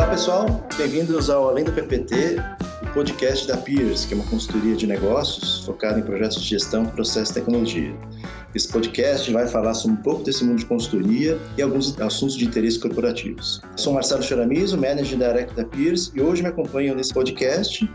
Olá 0.00 0.08
pessoal, 0.08 0.66
bem-vindos 0.78 1.28
ao 1.28 1.50
Além 1.50 1.62
do 1.62 1.72
PPT, 1.72 2.36
o 2.82 2.94
podcast 2.94 3.46
da 3.46 3.58
Peers, 3.58 4.06
que 4.06 4.14
é 4.14 4.16
uma 4.16 4.24
consultoria 4.30 4.74
de 4.74 4.86
negócios 4.86 5.62
focada 5.66 6.00
em 6.00 6.02
projetos 6.02 6.40
de 6.40 6.48
gestão, 6.48 6.86
processo 6.86 7.32
e 7.32 7.34
tecnologia. 7.34 7.94
Esse 8.54 8.66
podcast 8.66 9.30
vai 9.30 9.46
falar 9.46 9.74
sobre 9.74 9.98
um 9.98 10.02
pouco 10.02 10.22
desse 10.22 10.42
mundo 10.42 10.60
de 10.60 10.64
consultoria 10.64 11.38
e 11.58 11.60
alguns 11.60 12.00
assuntos 12.00 12.34
de 12.38 12.46
interesse 12.46 12.78
corporativos. 12.78 13.60
Sou 13.76 13.92
Marcelo 13.92 14.22
Charamizo, 14.22 14.78
Manager 14.78 15.18
Director 15.18 15.54
da 15.54 15.66
Peers, 15.66 16.10
e 16.14 16.22
hoje 16.22 16.42
me 16.42 16.48
acompanham 16.48 16.96
nesse 16.96 17.12
podcast 17.12 17.86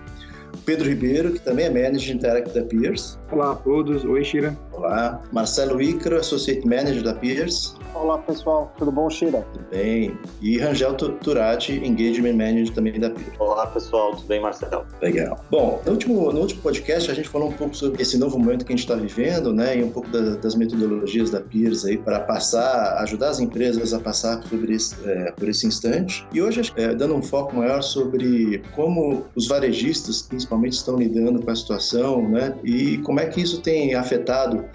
Pedro 0.64 0.88
Ribeiro, 0.88 1.34
que 1.34 1.40
também 1.40 1.66
é 1.66 1.70
Manager 1.72 2.20
Direct 2.20 2.54
da 2.54 2.64
Peers. 2.66 3.18
Olá 3.32 3.54
a 3.54 3.56
todos, 3.56 4.06
oi 4.06 4.24
Shira. 4.24 4.56
Olá. 4.72 5.24
Marcelo 5.32 5.82
Icaro, 5.82 6.18
Associate 6.18 6.68
Manager 6.68 7.02
da 7.02 7.16
Peers. 7.16 7.76
Olá 7.96 8.18
pessoal, 8.18 8.74
tudo 8.78 8.92
bom, 8.92 9.10
Shira? 9.10 9.46
Tudo 9.54 9.66
bem. 9.72 10.18
E 10.42 10.58
Rangel 10.58 10.94
Turati, 10.96 11.74
Engagement 11.74 12.34
Manager 12.34 12.74
também 12.74 13.00
da 13.00 13.10
Peers. 13.10 13.32
Olá 13.40 13.68
pessoal, 13.68 14.16
tudo 14.16 14.28
bem, 14.28 14.42
Marcelo? 14.42 14.86
Legal. 15.02 15.40
Bom, 15.50 15.82
no 15.86 15.92
último, 15.94 16.32
no 16.32 16.42
último 16.42 16.62
podcast 16.62 17.10
a 17.10 17.14
gente 17.14 17.30
falou 17.30 17.50
um 17.50 17.54
pouco 17.54 17.76
sobre 17.76 18.02
esse 18.02 18.18
novo 18.18 18.38
momento 18.38 18.66
que 18.66 18.74
a 18.74 18.76
gente 18.76 18.86
está 18.86 18.96
vivendo, 18.96 19.54
né, 19.54 19.78
e 19.78 19.84
um 19.84 19.90
pouco 19.90 20.10
da, 20.10 20.36
das 20.36 20.56
metodologias 20.56 21.30
da 21.30 21.40
Peers 21.40 21.86
aí 21.86 21.98
para 21.98 22.20
passar, 22.20 22.98
ajudar 23.04 23.30
as 23.30 23.40
empresas 23.40 23.94
a 23.94 24.00
passar 24.00 24.42
por 24.42 24.70
esse, 24.70 24.96
é, 25.08 25.32
por 25.32 25.48
esse 25.48 25.66
instante. 25.66 26.28
E 26.34 26.42
hoje, 26.42 26.72
é, 26.76 26.94
dando 26.94 27.16
um 27.16 27.22
foco 27.22 27.56
maior 27.56 27.82
sobre 27.82 28.62
como 28.76 29.26
os 29.36 29.48
varejistas, 29.48 30.22
principalmente 30.22 30.56
principalmente 30.56 30.74
estão 30.74 30.98
lidando 30.98 31.42
com 31.42 31.52
a 31.52 31.56
situação, 31.56 32.28
né? 32.30 32.56
E 32.64 32.98
como 33.00 33.20
é 33.20 33.26
que 33.26 33.42
isso 33.42 33.62
tem 33.62 33.94
afetado 33.96 34.66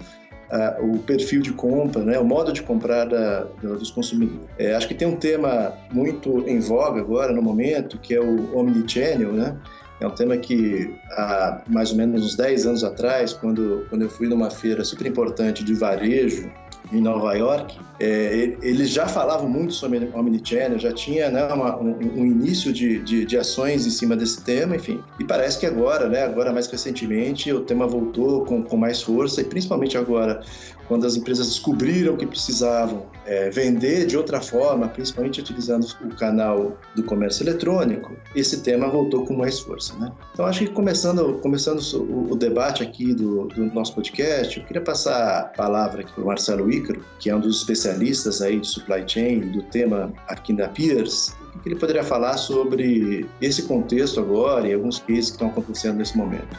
o 0.81 0.99
perfil 0.99 1.41
de 1.41 1.53
compra, 1.53 2.03
né? 2.03 2.19
O 2.19 2.25
modo 2.25 2.51
de 2.51 2.61
comprar 2.61 3.05
da, 3.05 3.45
da, 3.61 3.69
dos 3.75 3.89
consumidores. 3.89 4.49
É, 4.57 4.75
acho 4.75 4.87
que 4.87 4.93
tem 4.93 5.07
um 5.07 5.15
tema 5.15 5.73
muito 5.91 6.43
em 6.47 6.59
voga 6.59 6.99
agora 6.99 7.31
no 7.31 7.41
momento, 7.41 7.97
que 7.97 8.13
é 8.13 8.19
o 8.19 8.57
omnichannel, 8.57 9.31
né? 9.31 9.57
É 10.01 10.07
um 10.07 10.11
tema 10.11 10.35
que 10.35 10.93
há 11.11 11.61
mais 11.67 11.91
ou 11.91 11.97
menos 11.97 12.25
uns 12.25 12.35
10 12.35 12.65
anos 12.65 12.83
atrás, 12.83 13.33
quando, 13.33 13.85
quando 13.87 14.01
eu 14.01 14.09
fui 14.09 14.27
numa 14.27 14.49
feira 14.49 14.83
super 14.83 15.05
importante 15.05 15.63
de 15.63 15.73
varejo 15.75 16.51
em 16.91 17.01
Nova 17.01 17.33
York, 17.33 17.77
é, 17.99 18.57
eles 18.61 18.89
já 18.89 19.07
falavam 19.07 19.47
muito 19.47 19.73
sobre 19.73 20.09
Omnichannel, 20.13 20.79
já 20.79 20.91
tinha 20.91 21.29
né, 21.29 21.43
uma, 21.53 21.77
um, 21.77 21.91
um, 21.91 22.25
início 22.25 22.73
de, 22.73 22.99
de, 22.99 23.25
de, 23.25 23.37
ações 23.37 23.85
em 23.85 23.91
cima 23.91 24.15
desse 24.15 24.43
tema, 24.43 24.75
enfim. 24.75 24.99
E 25.19 25.23
parece 25.23 25.59
que 25.59 25.65
agora, 25.65 26.09
né, 26.09 26.23
agora 26.23 26.51
mais 26.51 26.67
recentemente, 26.67 27.51
o 27.53 27.61
tema 27.61 27.85
voltou 27.85 28.43
com, 28.45 28.63
com 28.63 28.75
mais 28.75 29.01
força, 29.01 29.41
e 29.41 29.43
principalmente 29.43 29.97
agora, 29.97 30.41
quando 30.87 31.05
as 31.05 31.15
empresas 31.15 31.47
descobriram 31.47 32.17
que 32.17 32.25
precisavam 32.25 33.05
é, 33.25 33.49
vender 33.49 34.07
de 34.07 34.17
outra 34.17 34.41
forma, 34.41 34.87
principalmente 34.87 35.39
utilizando 35.39 35.85
o 36.03 36.15
canal 36.15 36.77
do 36.95 37.03
comércio 37.03 37.43
eletrônico, 37.43 38.13
esse 38.35 38.61
tema 38.61 38.89
voltou 38.89 39.25
com 39.25 39.35
mais 39.35 39.59
força. 39.59 39.93
Né? 39.97 40.11
Então, 40.33 40.45
acho 40.45 40.59
que 40.59 40.67
começando, 40.71 41.39
começando 41.39 41.79
o, 41.79 42.31
o 42.31 42.35
debate 42.35 42.83
aqui 42.83 43.13
do, 43.13 43.47
do, 43.47 43.65
nosso 43.73 43.93
podcast, 43.93 44.59
eu 44.59 44.65
queria 44.65 44.81
passar 44.81 45.39
a 45.39 45.43
palavra 45.43 46.01
aqui 46.01 46.11
para 46.13 46.23
o 46.23 46.27
Marcelo 46.27 46.70
Ícaro, 46.71 47.03
que 47.19 47.29
é 47.29 47.35
um 47.35 47.39
dos 47.39 47.57
especialistas 47.59 48.41
aí 48.41 48.59
de 48.59 48.67
supply 48.67 49.03
chain, 49.07 49.39
do 49.51 49.61
tema 49.63 50.13
aqui 50.27 50.53
da 50.53 50.69
Peers, 50.69 51.35
o 51.55 51.59
que 51.59 51.69
ele 51.69 51.79
poderia 51.79 52.03
falar 52.03 52.37
sobre 52.37 53.25
esse 53.41 53.67
contexto 53.67 54.19
agora 54.19 54.67
e 54.67 54.73
alguns 54.73 54.99
cases 54.99 55.27
que 55.27 55.31
estão 55.33 55.49
acontecendo 55.49 55.97
nesse 55.97 56.17
momento. 56.17 56.57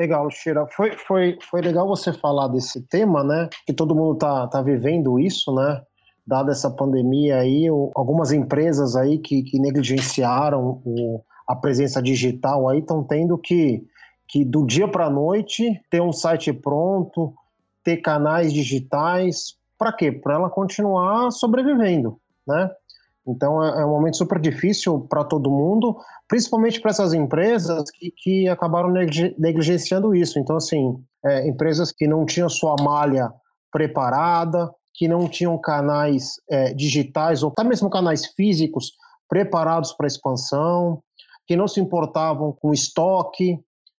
Legal, 0.00 0.30
Sheila. 0.30 0.66
Foi, 0.74 0.92
foi, 0.92 1.38
foi 1.50 1.60
legal 1.60 1.86
você 1.86 2.10
falar 2.10 2.48
desse 2.48 2.80
tema, 2.88 3.22
né? 3.22 3.50
Que 3.66 3.74
todo 3.74 3.94
mundo 3.94 4.16
tá, 4.16 4.46
tá 4.46 4.62
vivendo 4.62 5.20
isso, 5.20 5.54
né? 5.54 5.82
Dada 6.26 6.52
essa 6.52 6.70
pandemia 6.70 7.36
aí, 7.36 7.66
algumas 7.94 8.32
empresas 8.32 8.96
aí 8.96 9.18
que, 9.18 9.42
que 9.42 9.58
negligenciaram 9.58 10.80
o, 10.86 11.22
a 11.50 11.56
presença 11.56 12.00
digital 12.00 12.68
aí 12.68 12.78
estão 12.78 13.02
tendo 13.02 13.36
que, 13.36 13.84
que 14.28 14.44
do 14.44 14.64
dia 14.64 14.86
para 14.86 15.06
a 15.06 15.10
noite 15.10 15.80
ter 15.90 16.00
um 16.00 16.12
site 16.12 16.52
pronto, 16.52 17.34
ter 17.82 17.96
canais 17.96 18.52
digitais, 18.52 19.56
para 19.76 19.92
quê? 19.92 20.12
Para 20.12 20.34
ela 20.34 20.48
continuar 20.48 21.32
sobrevivendo, 21.32 22.20
né? 22.46 22.70
Então 23.26 23.62
é, 23.64 23.82
é 23.82 23.84
um 23.84 23.90
momento 23.90 24.16
super 24.16 24.38
difícil 24.38 25.00
para 25.10 25.24
todo 25.24 25.50
mundo, 25.50 25.96
principalmente 26.28 26.80
para 26.80 26.92
essas 26.92 27.12
empresas 27.12 27.90
que, 27.90 28.12
que 28.16 28.48
acabaram 28.48 28.92
negligenciando 29.36 30.14
isso. 30.14 30.38
Então, 30.38 30.56
assim, 30.56 31.02
é, 31.24 31.48
empresas 31.48 31.90
que 31.90 32.06
não 32.06 32.24
tinham 32.24 32.48
sua 32.48 32.76
malha 32.80 33.32
preparada, 33.72 34.70
que 34.94 35.08
não 35.08 35.28
tinham 35.28 35.58
canais 35.58 36.34
é, 36.48 36.72
digitais 36.74 37.42
ou 37.42 37.50
até 37.50 37.64
mesmo 37.64 37.90
canais 37.90 38.26
físicos 38.36 38.92
preparados 39.28 39.92
para 39.92 40.06
expansão, 40.06 41.02
que 41.50 41.56
não 41.56 41.66
se 41.66 41.80
importavam 41.80 42.52
com 42.52 42.72
estoque, 42.72 43.58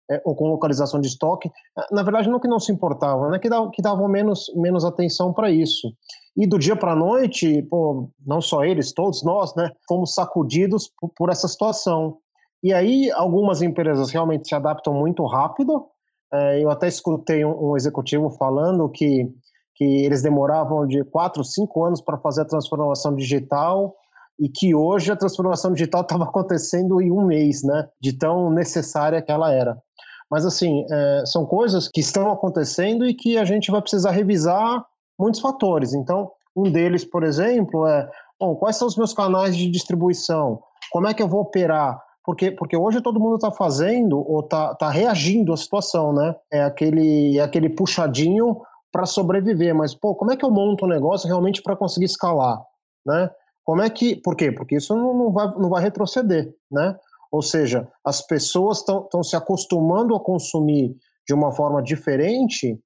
é, 0.08 0.22
ou 0.24 0.36
com 0.36 0.46
localização 0.46 1.00
de 1.00 1.08
estoque, 1.08 1.50
é, 1.76 1.84
na 1.92 2.04
verdade 2.04 2.30
não 2.30 2.38
que 2.38 2.46
não 2.46 2.60
se 2.60 2.70
importavam, 2.70 3.28
né, 3.28 3.40
que, 3.40 3.48
davam, 3.48 3.72
que 3.72 3.82
davam 3.82 4.06
menos, 4.06 4.44
menos 4.54 4.84
atenção 4.84 5.32
para 5.32 5.50
isso. 5.50 5.92
E 6.36 6.46
do 6.46 6.60
dia 6.60 6.76
para 6.76 6.92
a 6.92 6.96
noite, 6.96 7.60
pô, 7.62 8.08
não 8.24 8.40
só 8.40 8.62
eles, 8.62 8.92
todos 8.92 9.24
nós, 9.24 9.52
né, 9.56 9.68
fomos 9.88 10.14
sacudidos 10.14 10.92
por, 10.96 11.10
por, 11.16 11.28
essa 11.28 11.48
situação. 11.48 12.18
E 12.62 12.72
aí 12.72 13.10
algumas 13.10 13.62
empresas 13.62 14.12
realmente 14.12 14.46
se 14.46 14.54
adaptam 14.54 14.94
muito 14.94 15.26
rápido. 15.26 15.88
É, 16.32 16.62
eu 16.62 16.70
até 16.70 16.86
escutei 16.86 17.44
um, 17.44 17.70
um, 17.70 17.76
executivo 17.76 18.30
falando 18.30 18.88
que, 18.88 19.28
que 19.74 20.04
eles 20.04 20.22
demoravam 20.22 20.86
de 20.86 21.02
quatro, 21.02 21.42
cinco 21.42 21.84
anos 21.84 22.00
para 22.00 22.16
fazer 22.16 22.42
a 22.42 22.48
transformação 22.48 23.12
digital 23.16 23.96
e 24.40 24.48
que 24.48 24.74
hoje 24.74 25.12
a 25.12 25.16
transformação 25.16 25.72
digital 25.72 26.00
estava 26.00 26.24
acontecendo 26.24 27.00
em 27.00 27.12
um 27.12 27.26
mês, 27.26 27.62
né, 27.62 27.86
de 28.00 28.16
tão 28.16 28.50
necessária 28.50 29.20
que 29.20 29.30
ela 29.30 29.52
era. 29.52 29.76
Mas, 30.30 30.46
assim, 30.46 30.86
é, 30.90 31.22
são 31.26 31.44
coisas 31.44 31.88
que 31.88 32.00
estão 32.00 32.30
acontecendo 32.30 33.04
e 33.04 33.12
que 33.12 33.36
a 33.36 33.44
gente 33.44 33.70
vai 33.70 33.82
precisar 33.82 34.12
revisar 34.12 34.84
muitos 35.18 35.40
fatores. 35.40 35.92
Então, 35.92 36.30
um 36.56 36.70
deles, 36.70 37.04
por 37.04 37.24
exemplo, 37.24 37.86
é 37.86 38.08
bom, 38.38 38.54
quais 38.54 38.76
são 38.76 38.86
os 38.88 38.96
meus 38.96 39.12
canais 39.12 39.56
de 39.56 39.68
distribuição? 39.68 40.60
Como 40.90 41.08
é 41.08 41.12
que 41.12 41.22
eu 41.22 41.28
vou 41.28 41.40
operar? 41.40 42.00
Porque, 42.24 42.50
porque 42.52 42.76
hoje 42.76 43.00
todo 43.00 43.18
mundo 43.18 43.36
está 43.36 43.50
fazendo 43.50 44.18
ou 44.18 44.40
está 44.40 44.74
tá 44.76 44.88
reagindo 44.88 45.52
à 45.52 45.56
situação, 45.56 46.12
né? 46.12 46.34
É 46.52 46.62
aquele, 46.62 47.38
é 47.38 47.42
aquele 47.42 47.68
puxadinho 47.68 48.60
para 48.92 49.06
sobreviver. 49.06 49.74
Mas, 49.74 49.94
pô, 49.94 50.14
como 50.14 50.32
é 50.32 50.36
que 50.36 50.44
eu 50.44 50.50
monto 50.50 50.84
um 50.84 50.88
negócio 50.88 51.26
realmente 51.26 51.60
para 51.60 51.76
conseguir 51.76 52.06
escalar, 52.06 52.62
né? 53.04 53.30
Como 53.70 53.82
é 53.82 53.88
que. 53.88 54.16
Por 54.16 54.34
quê? 54.34 54.50
Porque 54.50 54.78
isso 54.78 54.96
não, 54.96 55.16
não, 55.16 55.30
vai, 55.30 55.46
não 55.56 55.68
vai 55.68 55.80
retroceder, 55.80 56.52
né? 56.68 56.96
Ou 57.30 57.40
seja, 57.40 57.86
as 58.04 58.20
pessoas 58.20 58.78
estão 58.78 59.22
se 59.22 59.36
acostumando 59.36 60.12
a 60.16 60.18
consumir 60.18 60.96
de 61.24 61.32
uma 61.32 61.52
forma 61.52 61.80
diferente 61.80 62.76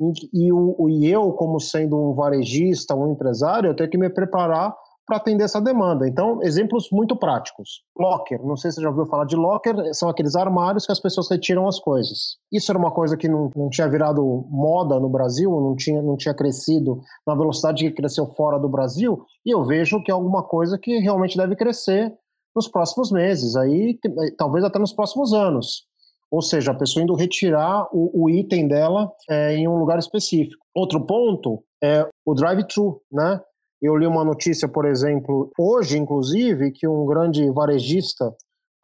e, 0.00 0.46
e, 0.46 0.52
o, 0.52 0.88
e 0.88 1.10
eu, 1.10 1.32
como 1.32 1.58
sendo 1.58 1.98
um 1.98 2.14
varejista, 2.14 2.94
um 2.94 3.10
empresário, 3.10 3.70
eu 3.70 3.74
tenho 3.74 3.90
que 3.90 3.98
me 3.98 4.08
preparar 4.08 4.72
para 5.08 5.16
atender 5.16 5.44
essa 5.44 5.60
demanda. 5.60 6.06
Então, 6.06 6.42
exemplos 6.42 6.90
muito 6.92 7.16
práticos. 7.16 7.82
Locker, 7.98 8.44
não 8.44 8.58
sei 8.58 8.70
se 8.70 8.76
você 8.76 8.82
já 8.82 8.90
ouviu 8.90 9.06
falar 9.06 9.24
de 9.24 9.34
locker, 9.34 9.74
são 9.94 10.10
aqueles 10.10 10.36
armários 10.36 10.84
que 10.84 10.92
as 10.92 11.00
pessoas 11.00 11.30
retiram 11.30 11.66
as 11.66 11.80
coisas. 11.80 12.36
Isso 12.52 12.70
era 12.70 12.78
uma 12.78 12.90
coisa 12.90 13.16
que 13.16 13.26
não, 13.26 13.50
não 13.56 13.70
tinha 13.70 13.88
virado 13.88 14.22
moda 14.50 15.00
no 15.00 15.08
Brasil, 15.08 15.50
não 15.50 15.74
tinha, 15.74 16.02
não 16.02 16.14
tinha 16.14 16.34
crescido 16.34 17.00
na 17.26 17.34
velocidade 17.34 17.88
que 17.88 17.96
cresceu 17.96 18.26
fora 18.26 18.58
do 18.58 18.68
Brasil, 18.68 19.24
e 19.46 19.50
eu 19.50 19.64
vejo 19.64 20.02
que 20.02 20.10
é 20.10 20.14
alguma 20.14 20.42
coisa 20.42 20.78
que 20.78 20.98
realmente 20.98 21.38
deve 21.38 21.56
crescer 21.56 22.14
nos 22.54 22.68
próximos 22.68 23.10
meses, 23.10 23.56
aí 23.56 23.98
talvez 24.36 24.62
até 24.62 24.78
nos 24.78 24.92
próximos 24.92 25.32
anos. 25.32 25.86
Ou 26.30 26.42
seja, 26.42 26.72
a 26.72 26.74
pessoa 26.74 27.02
indo 27.02 27.14
retirar 27.14 27.88
o, 27.92 28.24
o 28.24 28.28
item 28.28 28.68
dela 28.68 29.10
é, 29.30 29.54
em 29.54 29.66
um 29.66 29.78
lugar 29.78 29.98
específico. 29.98 30.62
Outro 30.74 31.00
ponto 31.06 31.62
é 31.82 32.06
o 32.26 32.34
drive-thru, 32.34 33.00
né? 33.10 33.40
Eu 33.80 33.96
li 33.96 34.06
uma 34.06 34.24
notícia, 34.24 34.68
por 34.68 34.84
exemplo, 34.84 35.52
hoje, 35.58 35.96
inclusive, 35.96 36.72
que 36.72 36.86
um 36.86 37.06
grande 37.06 37.48
varejista 37.50 38.34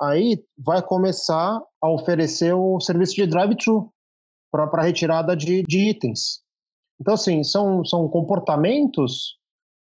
aí 0.01 0.43
vai 0.57 0.83
começar 0.83 1.61
a 1.81 1.91
oferecer 1.91 2.53
o 2.55 2.79
serviço 2.81 3.15
de 3.15 3.27
drive-thru 3.27 3.91
para 4.51 4.83
retirada 4.83 5.37
de, 5.37 5.63
de, 5.65 5.91
itens. 5.91 6.41
Então, 7.01 7.15
assim, 7.15 7.43
são, 7.43 7.85
são 7.85 8.09
comportamentos 8.09 9.37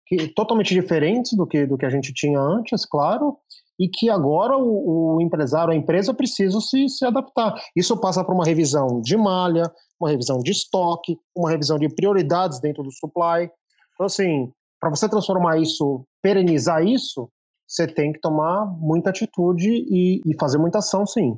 que, 0.07 0.27
totalmente 0.29 0.73
diferentes 0.73 1.33
do 1.33 1.45
que, 1.45 1.65
do 1.67 1.77
que 1.77 1.85
a 1.85 1.89
gente 1.89 2.11
tinha 2.11 2.39
antes, 2.39 2.83
claro, 2.83 3.37
e 3.79 3.87
que 3.87 4.09
agora 4.09 4.57
o, 4.57 5.15
o 5.15 5.21
empresário, 5.21 5.73
a 5.73 5.75
empresa 5.75 6.13
precisa 6.13 6.59
se, 6.59 6.89
se 6.89 7.05
adaptar. 7.05 7.53
Isso 7.75 7.95
passa 7.97 8.23
por 8.23 8.33
uma 8.33 8.45
revisão 8.45 8.99
de 9.01 9.15
malha, 9.15 9.71
uma 9.99 10.09
revisão 10.09 10.39
de 10.39 10.51
estoque, 10.51 11.17
uma 11.35 11.51
revisão 11.51 11.77
de 11.77 11.89
prioridades 11.89 12.59
dentro 12.59 12.83
do 12.83 12.91
supply. 12.91 13.49
Então, 13.93 14.05
assim, 14.05 14.51
para 14.83 14.89
você 14.89 15.07
transformar 15.07 15.61
isso, 15.61 16.05
perenizar 16.21 16.85
isso, 16.85 17.29
você 17.65 17.87
tem 17.87 18.11
que 18.11 18.19
tomar 18.19 18.65
muita 18.65 19.11
atitude 19.11 19.69
e, 19.69 20.19
e 20.25 20.35
fazer 20.37 20.57
muita 20.57 20.79
ação, 20.79 21.05
sim. 21.05 21.37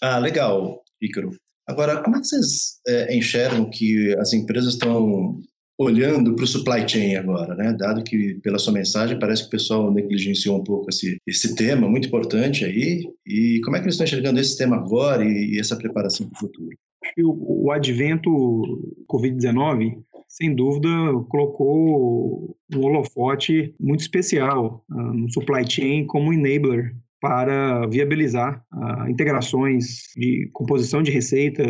Ah, 0.00 0.18
legal, 0.18 0.80
Ícaro. 1.02 1.32
Agora, 1.68 2.00
como 2.00 2.16
é 2.16 2.20
que 2.20 2.28
vocês 2.28 2.78
é, 2.86 3.16
enxergam 3.16 3.68
que 3.68 4.16
as 4.20 4.32
empresas 4.32 4.74
estão 4.74 5.40
olhando 5.76 6.36
para 6.36 6.44
o 6.44 6.46
supply 6.46 6.88
chain 6.88 7.16
agora, 7.16 7.56
né? 7.56 7.72
Dado 7.72 8.04
que 8.04 8.34
pela 8.34 8.58
sua 8.60 8.72
mensagem 8.72 9.18
parece 9.18 9.42
que 9.42 9.48
o 9.48 9.50
pessoal 9.50 9.92
negligenciou 9.92 10.60
um 10.60 10.62
pouco 10.62 10.90
esse, 10.90 11.16
esse 11.26 11.56
tema 11.56 11.88
muito 11.88 12.06
importante 12.06 12.64
aí. 12.64 13.02
E 13.26 13.60
como 13.64 13.74
é 13.74 13.80
que 13.80 13.86
eles 13.86 13.94
estão 13.94 14.04
enxergando 14.04 14.38
esse 14.38 14.56
tema 14.56 14.76
agora 14.76 15.24
e, 15.24 15.56
e 15.56 15.58
essa 15.58 15.74
preparação 15.74 16.28
para 16.28 16.36
o 16.36 16.38
futuro? 16.38 16.76
O, 17.18 17.66
o 17.66 17.70
advento 17.72 18.30
Covid-19 19.10 20.02
sem 20.30 20.54
dúvida, 20.54 20.88
colocou 21.28 22.56
um 22.72 22.84
holofote 22.84 23.74
muito 23.80 24.00
especial 24.00 24.84
uh, 24.88 25.12
no 25.12 25.30
supply 25.30 25.68
chain 25.68 26.06
como 26.06 26.32
enabler 26.32 26.94
para 27.20 27.84
viabilizar 27.88 28.64
uh, 28.72 29.08
integrações 29.10 30.04
de 30.16 30.48
composição 30.52 31.02
de 31.02 31.10
receita, 31.10 31.64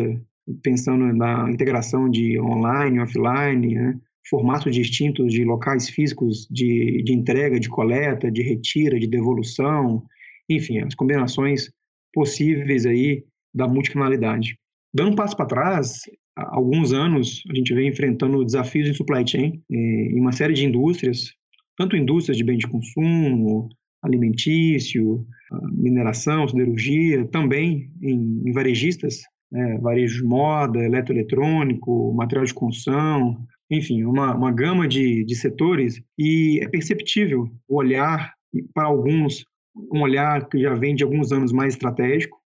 pensando 0.61 1.11
na 1.11 1.49
integração 1.49 2.07
de 2.07 2.39
online, 2.39 2.99
offline, 2.99 3.73
né? 3.73 3.99
formatos 4.29 4.73
distintos 4.73 5.33
de 5.33 5.43
locais 5.43 5.89
físicos 5.89 6.47
de, 6.49 7.01
de 7.03 7.13
entrega, 7.13 7.59
de 7.59 7.67
coleta, 7.67 8.31
de 8.31 8.43
retira, 8.43 8.99
de 8.99 9.07
devolução, 9.07 10.03
enfim, 10.47 10.79
as 10.79 10.93
combinações 10.93 11.71
possíveis 12.13 12.85
aí 12.85 13.23
da 13.53 13.67
multicanalidade. 13.67 14.60
Dando 14.93 15.11
um 15.11 15.15
passo 15.15 15.35
para 15.35 15.45
trás, 15.45 16.01
há 16.35 16.55
alguns 16.55 16.91
anos 16.91 17.43
a 17.49 17.55
gente 17.55 17.73
vem 17.73 17.87
enfrentando 17.87 18.43
desafios 18.43 18.89
em 18.89 18.93
supply 18.93 19.25
chain 19.27 19.61
eh, 19.71 19.75
em 19.75 20.19
uma 20.19 20.31
série 20.31 20.53
de 20.53 20.65
indústrias, 20.65 21.33
tanto 21.77 21.95
indústrias 21.95 22.37
de 22.37 22.43
bem 22.43 22.57
de 22.57 22.67
consumo, 22.67 23.69
alimentício, 24.03 25.25
mineração, 25.71 26.47
siderurgia, 26.47 27.25
também 27.27 27.91
em, 28.01 28.41
em 28.45 28.51
varejistas, 28.51 29.21
né, 29.51 29.77
varejo 29.79 30.21
de 30.21 30.27
moda, 30.27 30.79
eletroeletrônico, 30.79 32.13
material 32.13 32.45
de 32.45 32.53
construção, 32.53 33.45
enfim, 33.69 34.03
uma, 34.03 34.35
uma 34.35 34.51
gama 34.51 34.87
de, 34.87 35.23
de 35.23 35.35
setores 35.35 36.01
e 36.17 36.59
é 36.61 36.67
perceptível 36.67 37.49
o 37.67 37.77
olhar, 37.77 38.33
para 38.73 38.85
alguns, 38.85 39.45
um 39.93 40.01
olhar 40.01 40.47
que 40.47 40.59
já 40.59 40.73
vem 40.73 40.95
de 40.95 41.03
alguns 41.03 41.31
anos 41.31 41.51
mais 41.51 41.73
estratégico, 41.73 42.40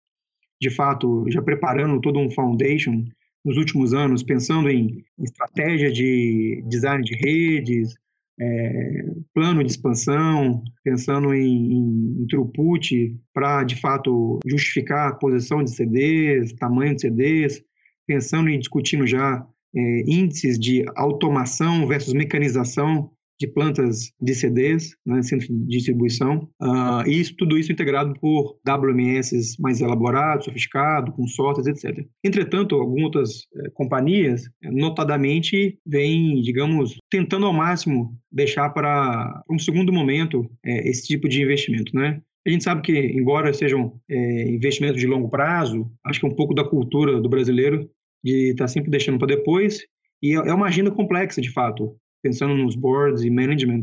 de 0.61 0.69
fato, 0.69 1.25
já 1.29 1.41
preparando 1.41 1.99
todo 1.99 2.19
um 2.19 2.29
foundation 2.29 3.03
nos 3.43 3.57
últimos 3.57 3.93
anos, 3.93 4.21
pensando 4.21 4.69
em 4.69 5.03
estratégia 5.19 5.91
de 5.91 6.63
design 6.67 7.03
de 7.03 7.15
redes, 7.15 7.95
é, 8.39 9.05
plano 9.33 9.63
de 9.63 9.71
expansão, 9.71 10.63
pensando 10.83 11.33
em, 11.33 11.73
em, 11.73 12.21
em 12.21 12.27
throughput 12.27 13.19
para, 13.33 13.63
de 13.63 13.75
fato, 13.75 14.39
justificar 14.45 15.09
a 15.09 15.15
posição 15.15 15.63
de 15.63 15.71
CDs, 15.71 16.53
tamanho 16.53 16.95
de 16.95 17.01
CDs, 17.01 17.63
pensando 18.05 18.49
e 18.49 18.57
discutindo 18.57 19.07
já 19.07 19.45
é, 19.75 20.03
índices 20.05 20.59
de 20.59 20.85
automação 20.95 21.87
versus 21.87 22.13
mecanização 22.13 23.11
de 23.41 23.47
plantas 23.47 24.13
de 24.21 24.35
CDs, 24.35 24.95
né, 25.03 25.23
centro 25.23 25.47
de 25.47 25.65
distribuição, 25.65 26.47
uh, 26.61 27.07
e 27.07 27.19
isso, 27.19 27.35
tudo 27.35 27.57
isso 27.57 27.71
integrado 27.71 28.13
por 28.19 28.59
WMS 28.63 29.55
mais 29.59 29.81
elaborados, 29.81 30.45
sofisticados, 30.45 31.15
com 31.15 31.25
sortes, 31.25 31.65
etc. 31.65 32.05
Entretanto, 32.23 32.75
algumas 32.75 33.05
outras 33.05 33.47
eh, 33.55 33.69
companhias, 33.73 34.43
notadamente, 34.61 35.79
vêm, 35.85 36.39
digamos, 36.41 36.97
tentando 37.09 37.47
ao 37.47 37.53
máximo 37.53 38.15
deixar 38.31 38.69
para 38.69 39.43
um 39.49 39.57
segundo 39.57 39.91
momento 39.91 40.47
eh, 40.63 40.87
esse 40.87 41.07
tipo 41.07 41.27
de 41.27 41.41
investimento, 41.41 41.95
né? 41.95 42.21
A 42.45 42.49
gente 42.49 42.63
sabe 42.63 42.83
que, 42.83 42.93
embora 42.93 43.53
sejam 43.53 43.99
é, 44.09 44.49
investimentos 44.49 44.99
de 44.99 45.07
longo 45.07 45.29
prazo, 45.29 45.91
acho 46.05 46.19
que 46.19 46.25
é 46.25 46.29
um 46.29 46.35
pouco 46.35 46.55
da 46.55 46.63
cultura 46.63 47.19
do 47.19 47.29
brasileiro 47.29 47.89
de 48.23 48.51
estar 48.51 48.65
tá 48.65 48.67
sempre 48.67 48.89
deixando 48.89 49.19
para 49.19 49.35
depois, 49.35 49.81
e 50.21 50.31
é, 50.31 50.35
é 50.35 50.53
uma 50.53 50.67
agenda 50.67 50.91
complexa, 50.91 51.41
de 51.41 51.51
fato 51.51 51.95
pensando 52.21 52.55
nos 52.55 52.75
boards 52.75 53.23
e 53.23 53.29
management, 53.29 53.81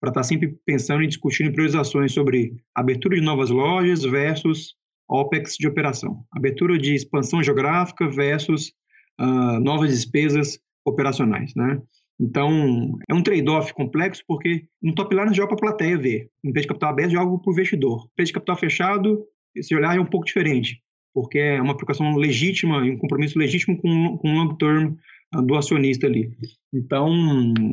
para 0.00 0.10
estar 0.10 0.20
tá 0.20 0.22
sempre 0.22 0.56
pensando 0.64 1.02
e 1.02 1.06
discutindo 1.06 1.52
priorizações 1.52 2.12
sobre 2.12 2.56
abertura 2.74 3.16
de 3.16 3.22
novas 3.22 3.50
lojas 3.50 4.02
versus 4.04 4.74
OPEX 5.08 5.56
de 5.56 5.66
operação, 5.66 6.24
abertura 6.30 6.78
de 6.78 6.94
expansão 6.94 7.42
geográfica 7.42 8.08
versus 8.08 8.72
uh, 9.20 9.58
novas 9.60 9.90
despesas 9.90 10.60
operacionais, 10.84 11.54
né? 11.54 11.80
Então, 12.20 12.98
é 13.08 13.14
um 13.14 13.22
trade-off 13.22 13.72
complexo 13.72 14.24
porque 14.26 14.64
no 14.82 14.94
top 14.94 15.14
line 15.14 15.32
joga 15.32 15.54
para 15.54 15.68
a 15.68 15.72
plateia 15.72 15.96
ver, 15.96 16.28
em 16.42 16.52
vez 16.52 16.62
de 16.62 16.68
capital 16.68 16.90
aberto 16.90 17.12
joga 17.12 17.38
para 17.38 17.50
o 17.50 17.52
investidor. 17.52 18.06
Em 18.06 18.16
vez 18.16 18.28
de 18.28 18.32
capital 18.32 18.56
fechado, 18.56 19.24
esse 19.54 19.74
olhar 19.74 19.96
é 19.96 20.00
um 20.00 20.06
pouco 20.06 20.26
diferente, 20.26 20.82
porque 21.14 21.38
é 21.38 21.62
uma 21.62 21.72
aplicação 21.72 22.16
legítima 22.16 22.84
e 22.84 22.90
um 22.90 22.98
compromisso 22.98 23.38
legítimo 23.38 23.80
com, 23.80 24.18
com 24.18 24.28
um 24.28 24.34
long 24.34 24.56
term 24.56 24.94
do 25.32 25.54
acionista 25.56 26.06
ali. 26.06 26.30
Então, 26.72 27.12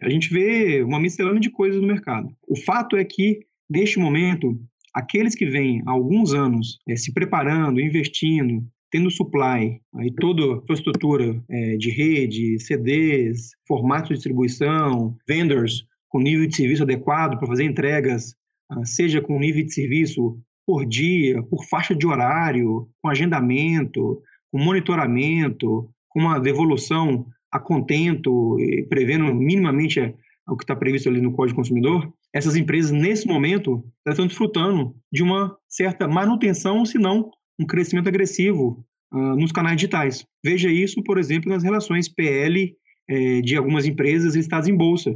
a 0.01 0.09
gente 0.09 0.29
vê 0.29 0.83
uma 0.83 0.99
miscelânea 0.99 1.39
de 1.39 1.49
coisas 1.49 1.81
no 1.81 1.87
mercado. 1.87 2.29
O 2.47 2.59
fato 2.61 2.97
é 2.97 3.05
que, 3.05 3.39
neste 3.69 3.99
momento, 3.99 4.59
aqueles 4.93 5.35
que 5.35 5.45
vêm 5.45 5.81
há 5.85 5.91
alguns 5.91 6.33
anos 6.33 6.79
é, 6.87 6.95
se 6.95 7.13
preparando, 7.13 7.79
investindo, 7.79 8.65
tendo 8.91 9.11
supply, 9.11 9.79
aí 9.95 10.11
toda 10.19 10.43
a 10.43 10.57
infraestrutura 10.57 11.41
é, 11.49 11.77
de 11.77 11.89
rede, 11.89 12.59
CDs, 12.59 13.51
formato 13.67 14.09
de 14.09 14.15
distribuição, 14.15 15.15
vendors 15.27 15.85
com 16.09 16.19
nível 16.19 16.47
de 16.47 16.55
serviço 16.55 16.83
adequado 16.83 17.37
para 17.37 17.47
fazer 17.47 17.65
entregas, 17.65 18.35
ah, 18.69 18.85
seja 18.85 19.21
com 19.21 19.37
nível 19.37 19.65
de 19.65 19.73
serviço 19.73 20.39
por 20.65 20.85
dia, 20.85 21.43
por 21.43 21.65
faixa 21.65 21.93
de 21.93 22.07
horário, 22.07 22.87
com 23.01 23.09
agendamento, 23.09 24.21
com 24.49 24.57
monitoramento, 24.57 25.89
com 26.07 26.21
uma 26.21 26.39
devolução 26.39 27.27
a 27.55 27.59
contento, 27.59 28.57
prevendo 28.89 29.33
minimamente 29.33 30.13
o 30.47 30.55
que 30.55 30.63
está 30.63 30.75
previsto 30.75 31.09
ali 31.09 31.21
no 31.21 31.31
Código 31.31 31.55
Consumidor, 31.55 32.13
essas 32.33 32.55
empresas, 32.55 32.91
nesse 32.91 33.25
momento, 33.25 33.83
estão 34.05 34.27
desfrutando 34.27 34.93
de 35.11 35.23
uma 35.23 35.57
certa 35.69 36.07
manutenção, 36.07 36.85
se 36.85 36.97
não 36.97 37.31
um 37.57 37.65
crescimento 37.65 38.09
agressivo 38.09 38.85
uh, 39.13 39.35
nos 39.37 39.51
canais 39.51 39.77
digitais. 39.77 40.25
Veja 40.43 40.69
isso, 40.69 41.01
por 41.01 41.17
exemplo, 41.17 41.49
nas 41.49 41.63
relações 41.63 42.09
PL 42.09 42.75
eh, 43.09 43.41
de 43.41 43.55
algumas 43.55 43.85
empresas 43.85 44.35
listadas 44.35 44.67
em 44.67 44.75
bolsa. 44.75 45.15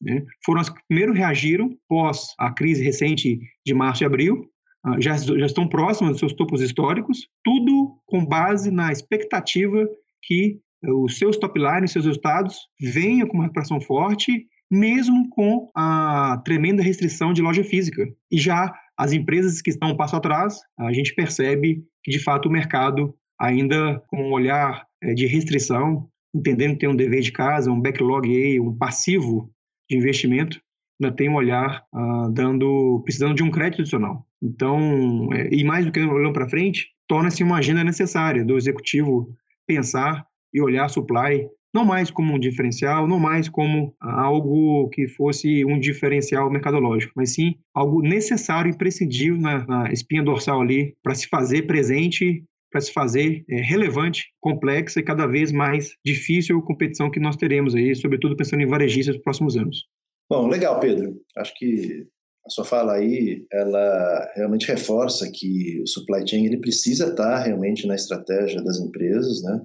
Né? 0.00 0.24
Foram 0.44 0.60
as 0.60 0.70
que 0.70 0.80
primeiro 0.86 1.12
reagiram 1.12 1.76
pós 1.88 2.34
a 2.38 2.52
crise 2.52 2.84
recente 2.84 3.40
de 3.66 3.74
março 3.74 4.04
e 4.04 4.06
abril, 4.06 4.48
uh, 4.86 5.00
já, 5.00 5.16
já 5.16 5.46
estão 5.46 5.66
próximas 5.66 6.12
dos 6.12 6.20
seus 6.20 6.32
topos 6.32 6.62
históricos, 6.62 7.28
tudo 7.44 7.98
com 8.06 8.24
base 8.24 8.70
na 8.70 8.92
expectativa 8.92 9.88
que 10.22 10.60
os 10.82 11.18
seus 11.18 11.36
top 11.36 11.58
lines, 11.58 11.92
seus 11.92 12.06
resultados 12.06 12.56
venham 12.80 13.26
com 13.26 13.34
uma 13.34 13.44
recuperação 13.44 13.80
forte, 13.80 14.46
mesmo 14.70 15.28
com 15.30 15.68
a 15.74 16.40
tremenda 16.44 16.82
restrição 16.82 17.32
de 17.32 17.42
loja 17.42 17.64
física. 17.64 18.06
E 18.30 18.38
já 18.38 18.72
as 18.96 19.12
empresas 19.12 19.60
que 19.60 19.70
estão 19.70 19.90
um 19.90 19.96
passo 19.96 20.16
atrás, 20.16 20.60
a 20.78 20.92
gente 20.92 21.14
percebe 21.14 21.82
que, 22.02 22.10
de 22.10 22.18
fato, 22.18 22.48
o 22.48 22.52
mercado 22.52 23.14
ainda 23.40 24.02
com 24.08 24.28
um 24.28 24.32
olhar 24.32 24.86
é, 25.02 25.14
de 25.14 25.26
restrição, 25.26 26.08
entendendo 26.34 26.74
que 26.74 26.80
tem 26.80 26.88
um 26.88 26.96
dever 26.96 27.22
de 27.22 27.32
casa, 27.32 27.72
um 27.72 27.80
backlog 27.80 28.28
aí, 28.28 28.60
um 28.60 28.76
passivo 28.76 29.50
de 29.88 29.96
investimento, 29.96 30.60
ainda 31.00 31.16
tem 31.16 31.28
um 31.30 31.34
olhar 31.34 31.82
uh, 31.94 32.30
dando, 32.30 33.00
precisando 33.02 33.34
de 33.34 33.42
um 33.42 33.50
crédito 33.50 33.80
adicional. 33.80 34.26
Então, 34.42 35.32
é, 35.32 35.48
e 35.50 35.64
mais 35.64 35.86
do 35.86 35.92
que 35.92 36.00
olhando 36.00 36.34
para 36.34 36.48
frente, 36.48 36.88
torna-se 37.08 37.42
uma 37.42 37.56
agenda 37.56 37.82
necessária 37.82 38.44
do 38.44 38.56
executivo 38.56 39.34
pensar 39.66 40.26
e 40.52 40.60
olhar 40.60 40.88
supply 40.88 41.46
não 41.72 41.84
mais 41.84 42.10
como 42.10 42.34
um 42.34 42.38
diferencial, 42.38 43.06
não 43.06 43.18
mais 43.18 43.48
como 43.48 43.94
algo 44.00 44.88
que 44.88 45.06
fosse 45.06 45.64
um 45.64 45.78
diferencial 45.78 46.50
mercadológico, 46.50 47.12
mas 47.16 47.34
sim 47.34 47.54
algo 47.72 48.02
necessário, 48.02 48.70
imprescindível 48.70 49.40
na, 49.40 49.64
na 49.66 49.92
espinha 49.92 50.22
dorsal 50.22 50.60
ali 50.60 50.94
para 51.02 51.14
se 51.14 51.28
fazer 51.28 51.62
presente, 51.62 52.44
para 52.70 52.80
se 52.80 52.92
fazer 52.92 53.44
é, 53.48 53.60
relevante, 53.60 54.26
complexa 54.40 55.00
e 55.00 55.04
cada 55.04 55.26
vez 55.26 55.52
mais 55.52 55.92
difícil 56.04 56.58
a 56.58 56.62
competição 56.62 57.10
que 57.10 57.20
nós 57.20 57.36
teremos 57.36 57.74
aí, 57.74 57.94
sobretudo 57.94 58.36
pensando 58.36 58.62
em 58.62 58.66
varejistas 58.66 59.14
nos 59.14 59.24
próximos 59.24 59.56
anos. 59.56 59.86
Bom, 60.28 60.48
legal, 60.48 60.78
Pedro. 60.78 61.16
Acho 61.36 61.52
que 61.56 62.06
a 62.46 62.50
sua 62.50 62.64
fala 62.64 62.94
aí, 62.94 63.44
ela 63.52 64.32
realmente 64.34 64.66
reforça 64.66 65.30
que 65.32 65.80
o 65.82 65.86
supply 65.86 66.26
chain 66.26 66.46
ele 66.46 66.60
precisa 66.60 67.08
estar 67.08 67.42
realmente 67.42 67.86
na 67.86 67.94
estratégia 67.94 68.62
das 68.62 68.78
empresas, 68.78 69.42
né? 69.42 69.60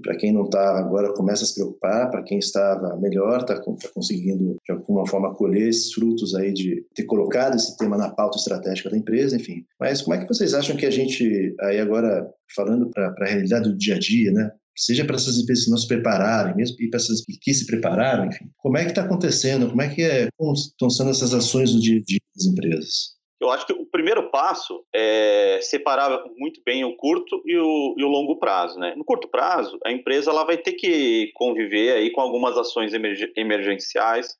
Para 0.00 0.16
quem 0.16 0.32
não 0.32 0.44
está 0.44 0.78
agora, 0.78 1.12
começa 1.14 1.44
a 1.44 1.46
se 1.46 1.54
preocupar. 1.54 2.10
Para 2.10 2.22
quem 2.22 2.38
estava 2.38 2.96
melhor, 2.96 3.40
está 3.40 3.60
tá 3.60 3.88
conseguindo, 3.94 4.56
de 4.64 4.72
alguma 4.72 5.06
forma, 5.06 5.34
colher 5.34 5.68
esses 5.68 5.92
frutos 5.92 6.34
aí 6.34 6.52
de 6.52 6.84
ter 6.94 7.04
colocado 7.04 7.56
esse 7.56 7.76
tema 7.76 7.96
na 7.96 8.10
pauta 8.10 8.38
estratégica 8.38 8.90
da 8.90 8.96
empresa, 8.96 9.36
enfim. 9.36 9.64
Mas 9.80 10.02
como 10.02 10.16
é 10.16 10.20
que 10.20 10.28
vocês 10.28 10.54
acham 10.54 10.76
que 10.76 10.86
a 10.86 10.90
gente, 10.90 11.54
aí 11.60 11.80
agora, 11.80 12.28
falando 12.54 12.90
para 12.90 13.14
a 13.18 13.24
realidade 13.26 13.68
do 13.68 13.76
dia 13.76 13.96
a 13.96 13.98
dia, 13.98 14.32
né? 14.32 14.50
seja 14.76 15.04
para 15.04 15.16
essas 15.16 15.38
empresas 15.38 15.64
que 15.64 15.70
não 15.70 15.78
se 15.78 15.88
prepararem, 15.88 16.54
mesmo 16.54 16.76
e 16.80 16.90
para 16.90 16.98
essas 16.98 17.22
que 17.24 17.54
se 17.54 17.66
prepararam, 17.66 18.26
enfim. 18.26 18.50
Como 18.58 18.76
é 18.76 18.84
que 18.84 18.90
está 18.90 19.02
acontecendo? 19.02 19.68
Como 19.68 19.80
é 19.80 19.88
que 19.88 20.02
é, 20.02 20.28
estão 20.54 20.90
sendo 20.90 21.10
essas 21.10 21.32
ações 21.32 21.72
do 21.72 21.80
dia 21.80 21.98
a 21.98 22.02
dia 22.04 22.20
das 22.36 22.46
empresas? 22.46 23.15
Eu 23.38 23.50
acho 23.50 23.66
que 23.66 23.72
o 23.72 23.84
primeiro 23.84 24.30
passo 24.30 24.82
é 24.94 25.60
separar 25.60 26.24
muito 26.36 26.60
bem 26.64 26.84
o 26.84 26.96
curto 26.96 27.42
e 27.44 27.56
o, 27.56 27.94
e 27.98 28.02
o 28.02 28.08
longo 28.08 28.38
prazo. 28.38 28.78
Né? 28.78 28.94
No 28.96 29.04
curto 29.04 29.28
prazo, 29.28 29.78
a 29.84 29.92
empresa 29.92 30.30
ela 30.30 30.44
vai 30.44 30.56
ter 30.56 30.72
que 30.72 31.30
conviver 31.34 31.92
aí 31.92 32.10
com 32.10 32.22
algumas 32.22 32.56
ações 32.56 32.92
emergenciais, 33.36 34.34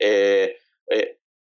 é, 0.00 0.54
é, 0.92 1.14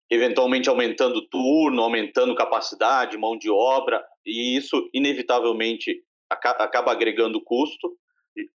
eventualmente 0.10 0.70
aumentando 0.70 1.22
turno, 1.28 1.84
aumentando 1.84 2.34
capacidade, 2.34 3.18
mão 3.18 3.38
de 3.38 3.50
obra, 3.50 4.04
e 4.26 4.58
isso 4.58 4.90
inevitavelmente 4.92 6.04
acaba 6.30 6.92
agregando 6.92 7.44
custo. 7.44 7.96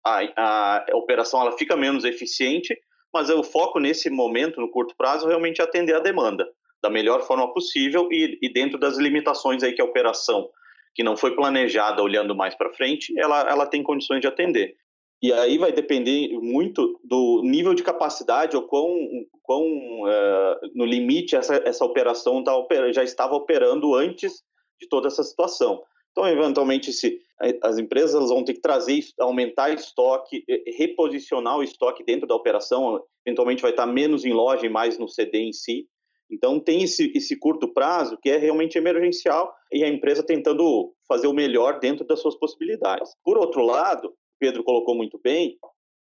A, 0.02 0.20
a, 0.36 0.84
a 0.92 0.96
operação 0.96 1.42
ela 1.42 1.58
fica 1.58 1.76
menos 1.76 2.04
eficiente, 2.04 2.74
mas 3.12 3.28
o 3.28 3.42
foco 3.42 3.78
nesse 3.78 4.08
momento, 4.08 4.62
no 4.62 4.70
curto 4.70 4.94
prazo, 4.96 5.28
realmente 5.28 5.60
é 5.60 5.64
atender 5.64 5.94
a 5.94 6.00
demanda 6.00 6.48
da 6.84 6.90
melhor 6.90 7.22
forma 7.22 7.50
possível 7.50 8.10
e, 8.12 8.38
e 8.42 8.52
dentro 8.52 8.78
das 8.78 8.98
limitações 8.98 9.62
aí 9.62 9.72
que 9.72 9.80
a 9.80 9.84
operação, 9.86 10.50
que 10.94 11.02
não 11.02 11.16
foi 11.16 11.34
planejada 11.34 12.02
olhando 12.02 12.36
mais 12.36 12.54
para 12.54 12.74
frente, 12.74 13.18
ela, 13.18 13.40
ela 13.48 13.66
tem 13.66 13.82
condições 13.82 14.20
de 14.20 14.26
atender. 14.26 14.76
E 15.22 15.32
aí 15.32 15.56
vai 15.56 15.72
depender 15.72 16.28
muito 16.42 17.00
do 17.02 17.40
nível 17.42 17.72
de 17.72 17.82
capacidade 17.82 18.54
ou 18.54 18.64
quão, 18.64 18.94
quão 19.42 19.62
uh, 19.62 20.70
no 20.74 20.84
limite 20.84 21.34
essa, 21.34 21.56
essa 21.64 21.86
operação 21.86 22.44
tá, 22.44 22.52
já 22.92 23.02
estava 23.02 23.34
operando 23.34 23.94
antes 23.94 24.42
de 24.78 24.86
toda 24.86 25.08
essa 25.08 25.22
situação. 25.22 25.82
Então, 26.12 26.28
eventualmente, 26.28 26.92
se 26.92 27.18
as 27.62 27.78
empresas 27.78 28.28
vão 28.28 28.44
ter 28.44 28.52
que 28.52 28.60
trazer, 28.60 29.00
aumentar 29.18 29.72
estoque, 29.72 30.44
reposicionar 30.76 31.56
o 31.56 31.62
estoque 31.62 32.04
dentro 32.04 32.28
da 32.28 32.34
operação, 32.34 33.02
eventualmente 33.24 33.62
vai 33.62 33.70
estar 33.70 33.86
menos 33.86 34.26
em 34.26 34.32
loja 34.32 34.66
e 34.66 34.68
mais 34.68 34.98
no 34.98 35.08
CD 35.08 35.38
em 35.38 35.52
si. 35.52 35.88
Então, 36.30 36.58
tem 36.58 36.82
esse, 36.82 37.12
esse 37.14 37.36
curto 37.38 37.68
prazo 37.68 38.18
que 38.20 38.30
é 38.30 38.36
realmente 38.36 38.78
emergencial 38.78 39.54
e 39.72 39.84
a 39.84 39.88
empresa 39.88 40.22
tentando 40.22 40.92
fazer 41.06 41.26
o 41.26 41.32
melhor 41.32 41.78
dentro 41.78 42.06
das 42.06 42.20
suas 42.20 42.36
possibilidades. 42.36 43.10
Por 43.22 43.36
outro 43.38 43.62
lado, 43.62 44.14
Pedro 44.38 44.64
colocou 44.64 44.94
muito 44.94 45.20
bem, 45.22 45.58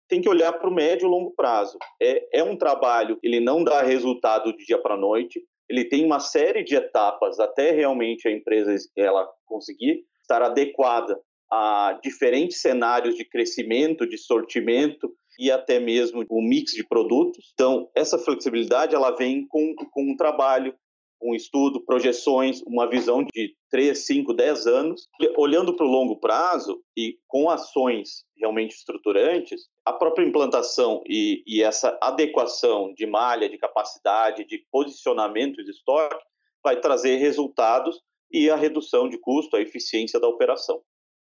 tem 0.08 0.22
que 0.22 0.30
olhar 0.30 0.54
para 0.54 0.70
o 0.70 0.74
médio 0.74 1.08
e 1.08 1.10
longo 1.10 1.32
prazo. 1.32 1.78
É, 2.02 2.40
é 2.40 2.44
um 2.44 2.56
trabalho, 2.56 3.18
ele 3.24 3.40
não 3.40 3.64
dá 3.64 3.82
resultado 3.82 4.56
de 4.56 4.66
dia 4.66 4.78
para 4.78 4.98
noite, 4.98 5.44
ele 5.70 5.86
tem 5.86 6.06
uma 6.06 6.20
série 6.20 6.64
de 6.64 6.76
etapas 6.76 7.40
até 7.40 7.72
realmente 7.72 8.28
a 8.28 8.32
empresa 8.32 8.76
ela 8.96 9.28
conseguir 9.46 10.04
estar 10.22 10.42
adequada 10.42 11.20
a 11.52 12.00
diferentes 12.04 12.62
cenários 12.62 13.16
de 13.16 13.26
crescimento, 13.26 14.08
de 14.08 14.18
sortimento, 14.18 15.12
e 15.40 15.52
até 15.52 15.80
mesmo 15.80 16.26
o 16.30 16.42
mix 16.42 16.74
de 16.74 16.88
produtos. 16.88 17.52
Então, 17.54 17.90
essa 17.96 18.18
flexibilidade 18.18 18.96
ela 18.96 19.12
vem 19.12 19.48
com, 19.48 19.74
com 19.76 20.12
um 20.12 20.16
trabalho, 20.16 20.76
um 21.22 21.34
estudo, 21.34 21.84
projeções, 21.86 22.62
uma 22.64 22.88
visão 22.88 23.24
de 23.24 23.56
3, 23.72 23.98
5, 23.98 24.34
10 24.34 24.68
anos, 24.68 25.08
olhando 25.38 25.76
para 25.76 25.86
o 25.86 25.90
longo 25.90 26.18
prazo 26.18 26.82
e 26.98 27.18
com 27.28 27.50
ações 27.50 28.26
realmente 28.38 28.76
estruturantes, 28.76 29.62
a 29.86 29.94
própria 29.94 30.26
implantação 30.26 31.02
e, 31.08 31.42
e 31.48 31.64
essa 31.64 31.98
adequação 32.02 32.94
de 32.94 33.06
malha, 33.06 33.48
de 33.48 33.58
capacidade, 33.58 34.46
de 34.46 34.66
posicionamento 34.70 35.64
de 35.64 35.72
estoque 35.72 36.24
vai 36.62 36.80
trazer 36.80 37.18
resultados 37.18 38.02
e 38.32 38.50
a 38.50 38.56
redução 38.56 39.08
de 39.08 39.18
custo, 39.18 39.56
a 39.56 39.62
eficiência 39.62 40.20
da 40.20 40.28
operação. 40.28 40.82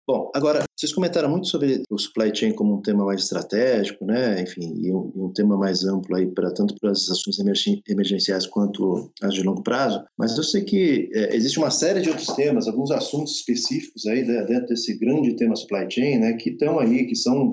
Bom, 0.09 0.31
agora, 0.35 0.65
vocês 0.75 0.91
comentaram 0.91 1.29
muito 1.29 1.49
sobre 1.49 1.83
o 1.91 1.99
supply 1.99 2.35
chain 2.35 2.55
como 2.55 2.77
um 2.77 2.81
tema 2.81 3.05
mais 3.05 3.25
estratégico, 3.25 4.07
né? 4.07 4.41
Enfim, 4.41 4.73
e 4.81 4.91
um, 4.91 5.13
um 5.15 5.31
tema 5.35 5.55
mais 5.55 5.85
amplo 5.85 6.17
aí 6.17 6.27
para 6.27 6.51
tanto 6.51 6.75
para 6.81 6.93
as 6.93 7.11
ações 7.11 7.39
emergenciais 7.87 8.47
quanto 8.47 9.13
as 9.21 9.35
de 9.35 9.43
longo 9.43 9.63
prazo. 9.63 10.03
Mas 10.17 10.35
eu 10.39 10.43
sei 10.43 10.65
que 10.65 11.11
é, 11.13 11.37
existe 11.37 11.59
uma 11.59 11.71
série 11.71 12.01
de 12.01 12.09
outros 12.09 12.29
temas, 12.29 12.67
alguns 12.67 12.91
assuntos 12.91 13.35
específicos 13.35 14.07
aí 14.07 14.25
né, 14.25 14.47
dentro 14.47 14.69
desse 14.69 14.99
grande 14.99 15.37
tema 15.37 15.55
supply 15.55 15.87
chain, 15.91 16.21
né? 16.21 16.33
Que 16.39 16.53
estão 16.53 16.79
aí, 16.79 17.07
que 17.07 17.15
são 17.15 17.53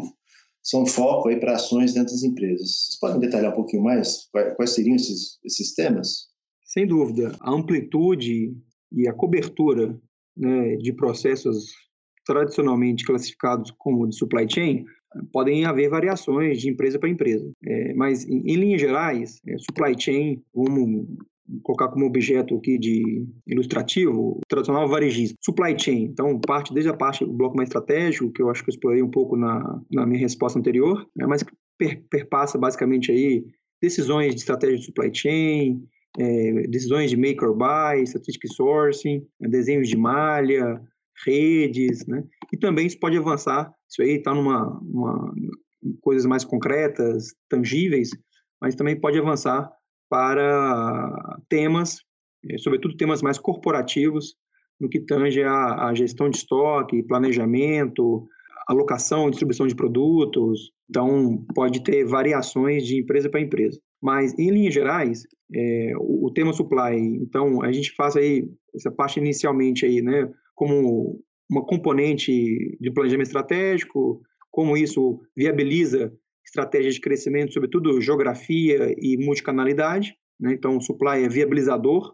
são 0.64 0.86
foco 0.86 1.28
aí 1.28 1.38
para 1.38 1.56
ações 1.56 1.94
dentro 1.94 2.14
das 2.14 2.24
empresas. 2.24 2.70
Vocês 2.70 3.00
podem 3.02 3.20
detalhar 3.20 3.52
um 3.52 3.56
pouquinho 3.56 3.84
mais 3.84 4.30
quais 4.56 4.70
seriam 4.70 4.96
esses, 4.96 5.40
esses 5.44 5.74
temas? 5.74 6.28
Sem 6.64 6.88
dúvida, 6.88 7.36
a 7.42 7.52
amplitude 7.52 8.56
e 8.94 9.10
a 9.10 9.14
cobertura 9.14 10.00
né, 10.38 10.78
de 10.78 10.94
processos 10.94 11.66
tradicionalmente 12.26 13.06
classificados 13.06 13.72
como 13.78 14.08
de 14.08 14.16
supply 14.16 14.48
chain, 14.50 14.86
podem 15.32 15.66
haver 15.66 15.90
variações 15.90 16.60
de 16.60 16.70
empresa 16.70 17.00
para 17.00 17.10
empresa. 17.10 17.50
É, 17.64 17.94
mas, 17.94 18.28
em, 18.28 18.42
em, 18.46 18.56
linhas 18.56 18.82
gerais, 18.82 19.42
é, 19.48 19.58
supply 19.58 19.96
chain, 19.98 20.42
vamos 20.54 21.08
colocar 21.62 21.90
como 21.90 22.06
objeto 22.06 22.58
aqui 22.58 22.78
de 22.78 23.26
ilustrativo, 23.46 24.40
tradicional 24.50 24.88
varejista. 24.88 25.38
Supply 25.44 25.78
chain, 25.78 26.06
então, 26.06 26.40
parte 26.40 26.74
desde 26.74 26.90
a 26.90 26.94
parte 26.94 27.24
do 27.24 27.32
bloco 27.32 27.56
mais 27.56 27.70
estratégico, 27.70 28.32
que 28.32 28.42
eu 28.42 28.50
acho 28.50 28.64
que 28.64 28.70
eu 28.70 28.74
explorei 28.74 29.02
um 29.02 29.10
pouco 29.10 29.38
na, 29.38 29.80
na 29.92 30.06
minha 30.06 30.20
resposta 30.20 30.58
anterior, 30.58 31.08
né, 31.16 31.26
mas 31.28 31.46
per, 31.78 32.04
perpassa 32.10 32.58
basicamente 32.58 33.12
aí 33.12 33.46
decisões 33.82 34.34
de 34.34 34.42
estratégia 34.42 34.78
de 34.78 34.86
supply 34.86 35.12
chain, 35.14 35.84
é, 36.18 36.68
decisões 36.68 37.12
de 37.12 37.18
make 37.18 37.44
or 37.44 37.56
buy, 37.56 38.04
strategic 38.04 38.48
sourcing, 38.48 39.26
desenhos 39.40 39.88
de 39.88 39.98
malha, 39.98 40.82
redes, 41.26 42.06
né? 42.08 42.24
E 42.52 42.58
também 42.58 42.88
isso 42.88 43.00
pode 43.00 43.18
avançar, 43.18 43.72
isso 43.90 44.02
aí 44.02 44.18
está 44.18 44.34
numa 44.34 44.80
uma, 44.82 45.34
coisas 46.02 46.26
mais 46.26 46.44
concretas, 46.44 47.34
tangíveis, 47.50 48.10
mas 48.62 48.76
também 48.76 49.00
pode 49.00 49.18
avançar 49.18 49.72
para 50.10 51.40
temas, 51.50 52.00
eh, 52.50 52.58
sobretudo 52.58 52.98
temas 52.98 53.22
mais 53.22 53.38
corporativos, 53.38 54.36
no 54.80 54.90
que 54.90 55.00
tange 55.00 55.42
a, 55.44 55.88
a 55.88 55.94
gestão 55.94 56.30
de 56.30 56.38
estoque, 56.38 57.04
planejamento, 57.04 58.28
alocação, 58.68 59.30
distribuição 59.30 59.68
de 59.68 59.76
produtos. 59.76 60.72
Então, 60.90 61.46
pode 61.54 61.84
ter 61.84 62.06
variações 62.06 62.86
de 62.86 63.00
empresa 63.00 63.30
para 63.30 63.42
empresa. 63.42 63.80
Mas, 64.02 64.38
em 64.38 64.52
linhas 64.52 64.74
gerais, 64.74 65.24
é, 65.54 65.94
o, 65.98 66.28
o, 66.28 66.32
tema 66.32 66.54
supply, 66.54 66.98
então, 67.22 67.62
a 67.62 67.72
gente 67.72 67.92
faz 67.96 68.16
aí 68.16 68.48
essa 68.76 68.92
parte 68.92 69.20
inicialmente 69.20 69.86
aí, 69.86 70.02
né? 70.02 70.30
Como 70.56 71.22
uma 71.50 71.66
componente 71.66 72.78
de 72.80 72.92
planejamento 72.92 73.28
estratégico, 73.28 74.22
como 74.50 74.78
isso 74.78 75.22
viabiliza 75.36 76.12
estratégias 76.46 76.96
de 76.96 77.02
crescimento, 77.02 77.54
sobretudo 77.54 78.00
geografia 78.02 78.96
e 78.98 79.18
multicanalidade. 79.18 80.16
Né? 80.40 80.54
Então, 80.54 80.78
o 80.78 80.82
supply 80.82 81.24
é 81.24 81.30
viabilizador 81.30 82.14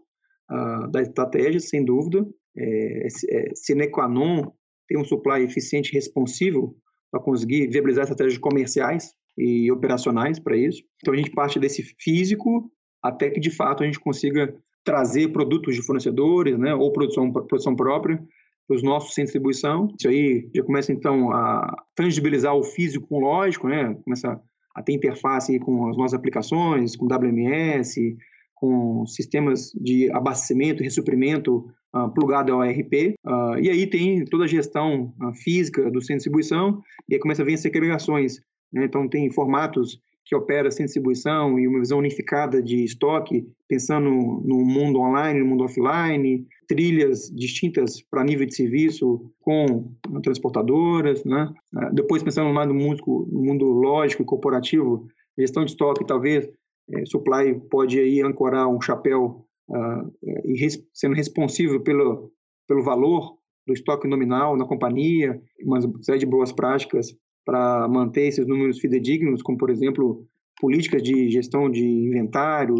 uh, 0.49 0.89
da 0.91 1.01
estratégia, 1.01 1.59
sem 1.59 1.85
dúvida. 1.85 2.25
É, 2.57 3.07
é, 3.29 3.55
sine 3.55 3.87
qua 3.87 4.09
non 4.09 4.51
ter 4.87 4.97
um 4.97 5.05
supply 5.05 5.43
eficiente 5.43 5.89
e 5.91 5.93
responsivo 5.93 6.75
para 7.09 7.21
conseguir 7.21 7.67
viabilizar 7.67 8.03
estratégias 8.03 8.37
comerciais 8.37 9.13
e 9.37 9.71
operacionais 9.71 10.39
para 10.39 10.57
isso. 10.57 10.83
Então, 11.01 11.13
a 11.13 11.17
gente 11.17 11.31
parte 11.31 11.59
desse 11.59 11.83
físico 11.99 12.69
até 13.01 13.29
que, 13.29 13.39
de 13.39 13.51
fato, 13.51 13.83
a 13.83 13.85
gente 13.85 13.99
consiga 13.99 14.53
trazer 14.83 15.29
produtos 15.29 15.75
de 15.75 15.85
fornecedores, 15.85 16.57
né, 16.57 16.73
ou 16.73 16.91
produção, 16.91 17.31
produção 17.31 17.75
própria, 17.75 18.21
os 18.69 18.81
nossos 18.81 19.13
de 19.13 19.23
distribuição. 19.23 19.87
Isso 19.97 20.07
aí 20.07 20.49
já 20.55 20.63
começa, 20.63 20.91
então, 20.91 21.31
a 21.31 21.75
tangibilizar 21.95 22.55
o 22.55 22.63
físico 22.63 23.07
com 23.07 23.17
o 23.17 23.21
lógico, 23.21 23.67
né, 23.67 23.95
começa 24.03 24.39
a 24.73 24.81
ter 24.81 24.93
interface 24.93 25.59
com 25.59 25.89
as 25.89 25.97
nossas 25.97 26.13
aplicações, 26.13 26.95
com 26.95 27.05
WMS, 27.05 28.15
com 28.55 29.05
sistemas 29.05 29.71
de 29.73 30.09
abastecimento 30.13 30.81
e 30.81 30.85
ressuprimento 30.85 31.65
uh, 31.95 32.09
plugado 32.13 32.53
ao 32.53 32.63
ERP. 32.63 33.15
Uh, 33.25 33.29
ah, 33.29 33.55
e 33.59 33.69
aí 33.69 33.87
tem 33.87 34.23
toda 34.25 34.45
a 34.45 34.47
gestão 34.47 35.13
uh, 35.21 35.33
física 35.33 35.89
do 35.89 35.99
centro 35.99 36.13
de 36.13 36.15
distribuição, 36.17 36.81
e 37.09 37.15
aí 37.15 37.19
começa 37.19 37.41
a 37.41 37.45
vir 37.45 37.55
as 37.55 37.61
segregações. 37.61 38.39
Né? 38.71 38.85
Então, 38.85 39.09
tem 39.09 39.29
formatos 39.31 39.99
que 40.31 40.35
opera 40.37 40.71
sem 40.71 40.85
distribuição 40.85 41.59
e 41.59 41.67
uma 41.67 41.79
visão 41.79 41.99
unificada 41.99 42.63
de 42.63 42.85
estoque, 42.85 43.45
pensando 43.67 44.09
no 44.09 44.63
mundo 44.63 45.01
online, 45.01 45.41
no 45.41 45.45
mundo 45.45 45.65
offline, 45.65 46.47
trilhas 46.69 47.29
distintas 47.29 48.01
para 48.01 48.23
nível 48.23 48.47
de 48.47 48.55
serviço 48.55 49.29
com 49.41 49.93
transportadoras, 50.23 51.25
né? 51.25 51.53
Ah, 51.75 51.89
depois 51.89 52.23
pensando 52.23 52.47
no 52.47 52.53
lado 52.53 52.73
mundo, 52.73 53.27
no 53.29 53.43
mundo 53.43 53.65
lógico 53.65 54.23
e 54.23 54.25
corporativo, 54.25 55.05
gestão 55.37 55.65
de 55.65 55.71
estoque, 55.71 56.07
talvez 56.07 56.49
é, 56.93 57.05
supply 57.05 57.59
pode 57.69 57.99
aí 57.99 58.21
ancorar 58.21 58.69
um 58.69 58.79
chapéu 58.79 59.45
uh, 59.67 60.11
e 60.45 60.57
res, 60.57 60.81
sendo 60.93 61.13
responsível 61.13 61.81
pelo, 61.81 62.31
pelo 62.69 62.83
valor 62.83 63.35
do 63.67 63.73
estoque 63.73 64.07
nominal 64.07 64.55
na 64.55 64.65
companhia, 64.65 65.41
uma 65.61 65.81
série 66.01 66.19
de 66.19 66.25
boas 66.25 66.53
práticas 66.53 67.13
para 67.45 67.87
manter 67.87 68.27
esses 68.27 68.45
números 68.47 68.79
fidedignos, 68.79 69.41
como, 69.41 69.57
por 69.57 69.69
exemplo, 69.69 70.25
políticas 70.59 71.01
de 71.01 71.29
gestão 71.29 71.69
de 71.69 71.83
inventário, 71.83 72.75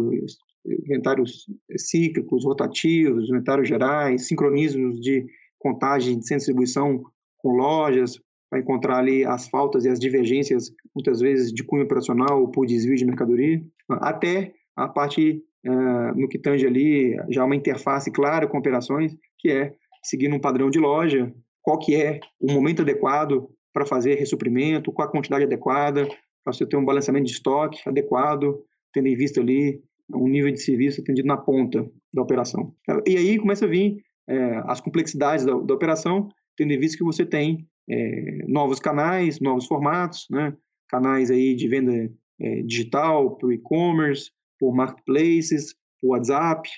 inventários 0.64 1.46
cíclicos, 1.76 2.44
rotativos, 2.44 3.28
inventários 3.28 3.68
gerais, 3.68 4.28
sincronismos 4.28 5.00
de 5.00 5.26
contagem 5.58 6.18
de 6.18 6.20
distribuição 6.20 7.02
com 7.38 7.50
lojas, 7.50 8.20
para 8.52 8.60
encontrar 8.60 8.98
ali 8.98 9.24
as 9.24 9.48
faltas 9.48 9.86
e 9.86 9.88
as 9.88 9.98
divergências, 9.98 10.70
muitas 10.94 11.20
vezes 11.20 11.50
de 11.50 11.64
cunho 11.64 11.84
operacional 11.84 12.42
ou 12.42 12.50
por 12.50 12.66
desvio 12.66 12.94
de 12.94 13.06
mercadoria, 13.06 13.64
até 13.88 14.52
a 14.76 14.86
parte 14.86 15.42
uh, 15.66 16.20
no 16.20 16.28
que 16.28 16.38
tange 16.38 16.66
ali 16.66 17.16
já 17.30 17.46
uma 17.46 17.56
interface 17.56 18.10
clara 18.10 18.46
com 18.46 18.58
operações, 18.58 19.16
que 19.38 19.50
é 19.50 19.72
seguindo 20.02 20.36
um 20.36 20.40
padrão 20.40 20.68
de 20.68 20.78
loja, 20.78 21.32
qual 21.62 21.78
que 21.78 21.94
é 21.94 22.20
o 22.38 22.52
momento 22.52 22.82
adequado 22.82 23.48
para 23.72 23.86
fazer 23.86 24.14
ressuprimento, 24.14 24.92
qual 24.92 25.08
a 25.08 25.10
quantidade 25.10 25.44
adequada, 25.44 26.06
para 26.44 26.52
você 26.52 26.66
ter 26.66 26.76
um 26.76 26.84
balanceamento 26.84 27.26
de 27.26 27.32
estoque 27.32 27.80
adequado, 27.86 28.58
tendo 28.92 29.08
em 29.08 29.16
vista 29.16 29.40
ali 29.40 29.80
um 30.14 30.28
nível 30.28 30.50
de 30.50 30.60
serviço 30.60 31.00
atendido 31.00 31.26
na 31.26 31.36
ponta 31.36 31.88
da 32.12 32.22
operação. 32.22 32.74
E 33.06 33.16
aí 33.16 33.38
começa 33.38 33.64
a 33.64 33.68
vir 33.68 34.02
é, 34.28 34.62
as 34.66 34.80
complexidades 34.80 35.44
da, 35.44 35.52
da, 35.52 35.74
operação, 35.74 36.28
tendo 36.56 36.72
em 36.72 36.78
vista 36.78 36.98
que 36.98 37.04
você 37.04 37.24
tem 37.24 37.66
é, 37.88 38.44
novos 38.46 38.78
canais, 38.78 39.40
novos 39.40 39.66
formatos, 39.66 40.26
né? 40.30 40.54
canais 40.88 41.30
aí 41.30 41.54
de 41.54 41.68
venda 41.68 42.10
é, 42.40 42.62
digital, 42.62 43.36
por 43.36 43.52
e-commerce, 43.52 44.30
por 44.58 44.74
marketplaces, 44.74 45.74
por 46.00 46.10
WhatsApp, 46.10 46.68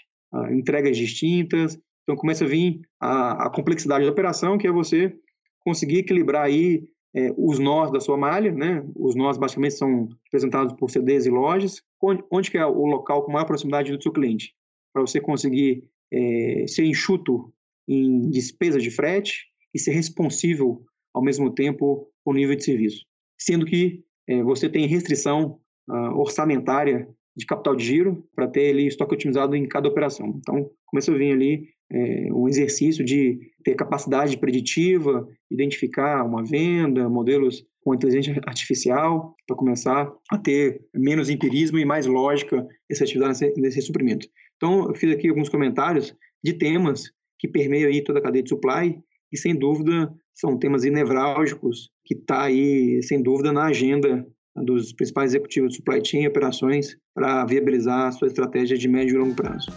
entregas 0.50 0.96
distintas. 0.96 1.78
Então 2.02 2.16
começa 2.16 2.44
a 2.44 2.48
vir 2.48 2.80
a, 3.00 3.46
a, 3.46 3.50
complexidade 3.50 4.04
da 4.04 4.10
operação, 4.10 4.58
que 4.58 4.66
é 4.66 4.72
você 4.72 5.14
conseguir 5.64 5.98
equilibrar 5.98 6.44
aí 6.44 6.84
é, 7.14 7.32
os 7.36 7.58
nós 7.58 7.90
da 7.90 8.00
sua 8.00 8.16
malha, 8.16 8.52
né? 8.52 8.84
Os 8.94 9.14
nós 9.14 9.38
basicamente 9.38 9.74
são 9.74 10.08
representados 10.24 10.74
por 10.74 10.90
CDs 10.90 11.26
e 11.26 11.30
lojas. 11.30 11.82
Onde, 12.02 12.22
onde 12.30 12.50
que 12.50 12.58
é 12.58 12.66
o 12.66 12.84
local 12.84 13.24
com 13.24 13.32
maior 13.32 13.46
proximidade 13.46 13.96
do 13.96 14.02
seu 14.02 14.12
cliente? 14.12 14.52
Para 14.92 15.02
você 15.02 15.20
conseguir 15.20 15.84
é, 16.12 16.64
ser 16.66 16.84
enxuto 16.84 17.52
em 17.88 18.30
despesa 18.30 18.78
de 18.78 18.90
frete 18.90 19.46
e 19.72 19.78
ser 19.78 19.92
responsível 19.92 20.82
ao 21.12 21.22
mesmo 21.22 21.50
tempo 21.52 22.08
o 22.24 22.32
nível 22.32 22.56
de 22.56 22.64
serviço. 22.64 23.04
Sendo 23.38 23.64
que 23.64 24.02
é, 24.28 24.42
você 24.42 24.68
tem 24.68 24.86
restrição 24.86 25.60
uh, 25.88 26.18
orçamentária 26.18 27.08
de 27.36 27.46
capital 27.46 27.74
de 27.74 27.84
giro 27.84 28.26
para 28.34 28.48
ter 28.48 28.70
ali 28.70 28.86
estoque 28.86 29.14
otimizado 29.14 29.54
em 29.56 29.66
cada 29.66 29.88
operação. 29.88 30.34
Então, 30.38 30.70
começa 30.86 31.12
a 31.12 31.16
vir 31.16 31.32
ali 31.32 31.68
é, 31.90 32.32
um 32.32 32.48
exercício 32.48 33.04
de 33.04 33.38
ter 33.62 33.74
capacidade 33.74 34.36
preditiva, 34.36 35.28
identificar 35.50 36.24
uma 36.24 36.44
venda, 36.44 37.08
modelos 37.08 37.64
com 37.82 37.94
inteligência 37.94 38.40
artificial, 38.46 39.34
para 39.46 39.56
começar 39.56 40.10
a 40.30 40.38
ter 40.38 40.80
menos 40.94 41.28
empirismo 41.28 41.78
e 41.78 41.84
mais 41.84 42.06
lógica 42.06 42.66
essa 42.90 43.04
atividade 43.04 43.52
nesse, 43.56 43.82
suprimento. 43.82 44.26
Então, 44.56 44.88
eu 44.88 44.94
fiz 44.94 45.12
aqui 45.12 45.28
alguns 45.28 45.48
comentários 45.48 46.14
de 46.42 46.54
temas 46.54 47.10
que 47.38 47.46
permeiam 47.46 47.90
aí 47.90 48.02
toda 48.02 48.18
a 48.18 48.22
cadeia 48.22 48.42
de 48.42 48.48
supply 48.48 48.98
e, 49.30 49.36
sem 49.36 49.54
dúvida, 49.54 50.12
são 50.34 50.58
temas 50.58 50.84
nevrálgicos 50.84 51.90
que 52.04 52.14
está 52.14 52.44
aí, 52.44 53.02
sem 53.02 53.22
dúvida, 53.22 53.52
na 53.52 53.66
agenda 53.66 54.26
dos 54.56 54.92
principais 54.92 55.32
executivos 55.32 55.70
de 55.70 55.76
supply 55.76 56.04
chain 56.04 56.22
e 56.22 56.28
operações 56.28 56.96
para 57.14 57.44
viabilizar 57.44 58.08
a 58.08 58.12
sua 58.12 58.28
estratégia 58.28 58.78
de 58.78 58.88
médio 58.88 59.16
e 59.16 59.18
longo 59.18 59.34
prazo. 59.34 59.70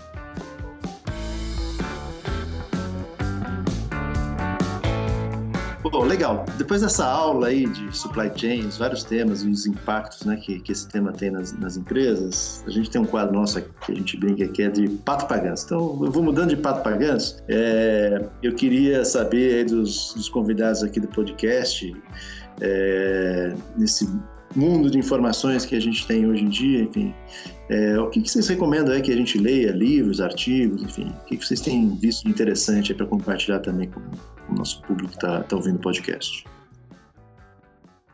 Bom, 5.89 6.03
legal. 6.03 6.46
Depois 6.58 6.82
dessa 6.82 7.06
aula 7.06 7.48
aí 7.48 7.65
de 7.65 7.96
supply 7.96 8.29
chain, 8.36 8.65
os 8.67 8.77
vários 8.77 9.03
temas 9.03 9.44
e 9.44 9.50
os 9.50 9.65
impactos 9.65 10.25
né, 10.25 10.36
que, 10.36 10.60
que 10.60 10.72
esse 10.72 10.88
tema 10.88 11.13
tem 11.13 11.32
nas, 11.32 11.53
nas 11.53 11.77
empresas, 11.77 12.63
a 12.67 12.72
gente 12.72 12.89
tem 12.89 13.00
um 13.00 13.06
quadro 13.06 13.34
nosso 13.34 13.60
aqui, 13.60 13.70
que 13.86 13.91
a 13.94 13.96
gente 13.96 14.17
brinca 14.17 14.48
que 14.48 14.63
é 14.63 14.70
de 14.70 14.89
pato 14.89 15.27
pagãs. 15.27 15.63
Então, 15.63 16.00
eu 16.03 16.12
vou 16.12 16.22
mudando 16.22 16.50
de 16.50 16.58
pato 16.58 16.84
pagãs. 16.84 17.41
É, 17.48 18.22
eu 18.44 18.53
queria 18.53 19.06
saber 19.06 19.65
dos, 19.65 20.13
dos, 20.13 20.27
convidados 20.27 20.84
aqui 20.84 21.00
do 21.00 21.08
podcast, 21.08 21.96
é, 22.60 23.53
nesse 23.77 24.10
mundo 24.58 24.90
de 24.90 24.98
informações 24.98 25.66
que 25.66 25.76
a 25.76 25.80
gente 25.80 26.06
tem 26.08 26.26
hoje 26.26 26.44
em 26.44 26.50
dia, 26.50 26.84
enfim, 26.84 27.14
é, 27.70 28.00
o 28.00 28.10
que, 28.10 28.22
que, 28.22 28.30
vocês 28.30 28.48
recomendam 28.48 28.94
aí 28.94 29.02
que 29.02 29.12
a 29.12 29.16
gente 29.16 29.38
leia, 29.38 29.72
livros, 29.72 30.20
artigos, 30.20 30.82
enfim, 30.82 31.14
o 31.22 31.26
que, 31.26 31.38
que 31.38 31.46
vocês 31.46 31.62
têm 31.62 31.96
visto 31.96 32.24
de 32.24 32.32
interessante 32.32 32.94
para 32.94 33.06
compartilhar 33.06 33.60
também 33.60 33.90
com, 33.90 34.02
com, 34.02 34.54
o 34.54 34.56
nosso 34.56 34.82
público 34.82 35.10
que 35.10 35.18
está 35.18 35.44
tá 35.44 35.56
ouvindo 35.56 35.76
o 35.76 35.82
podcast? 35.82 36.46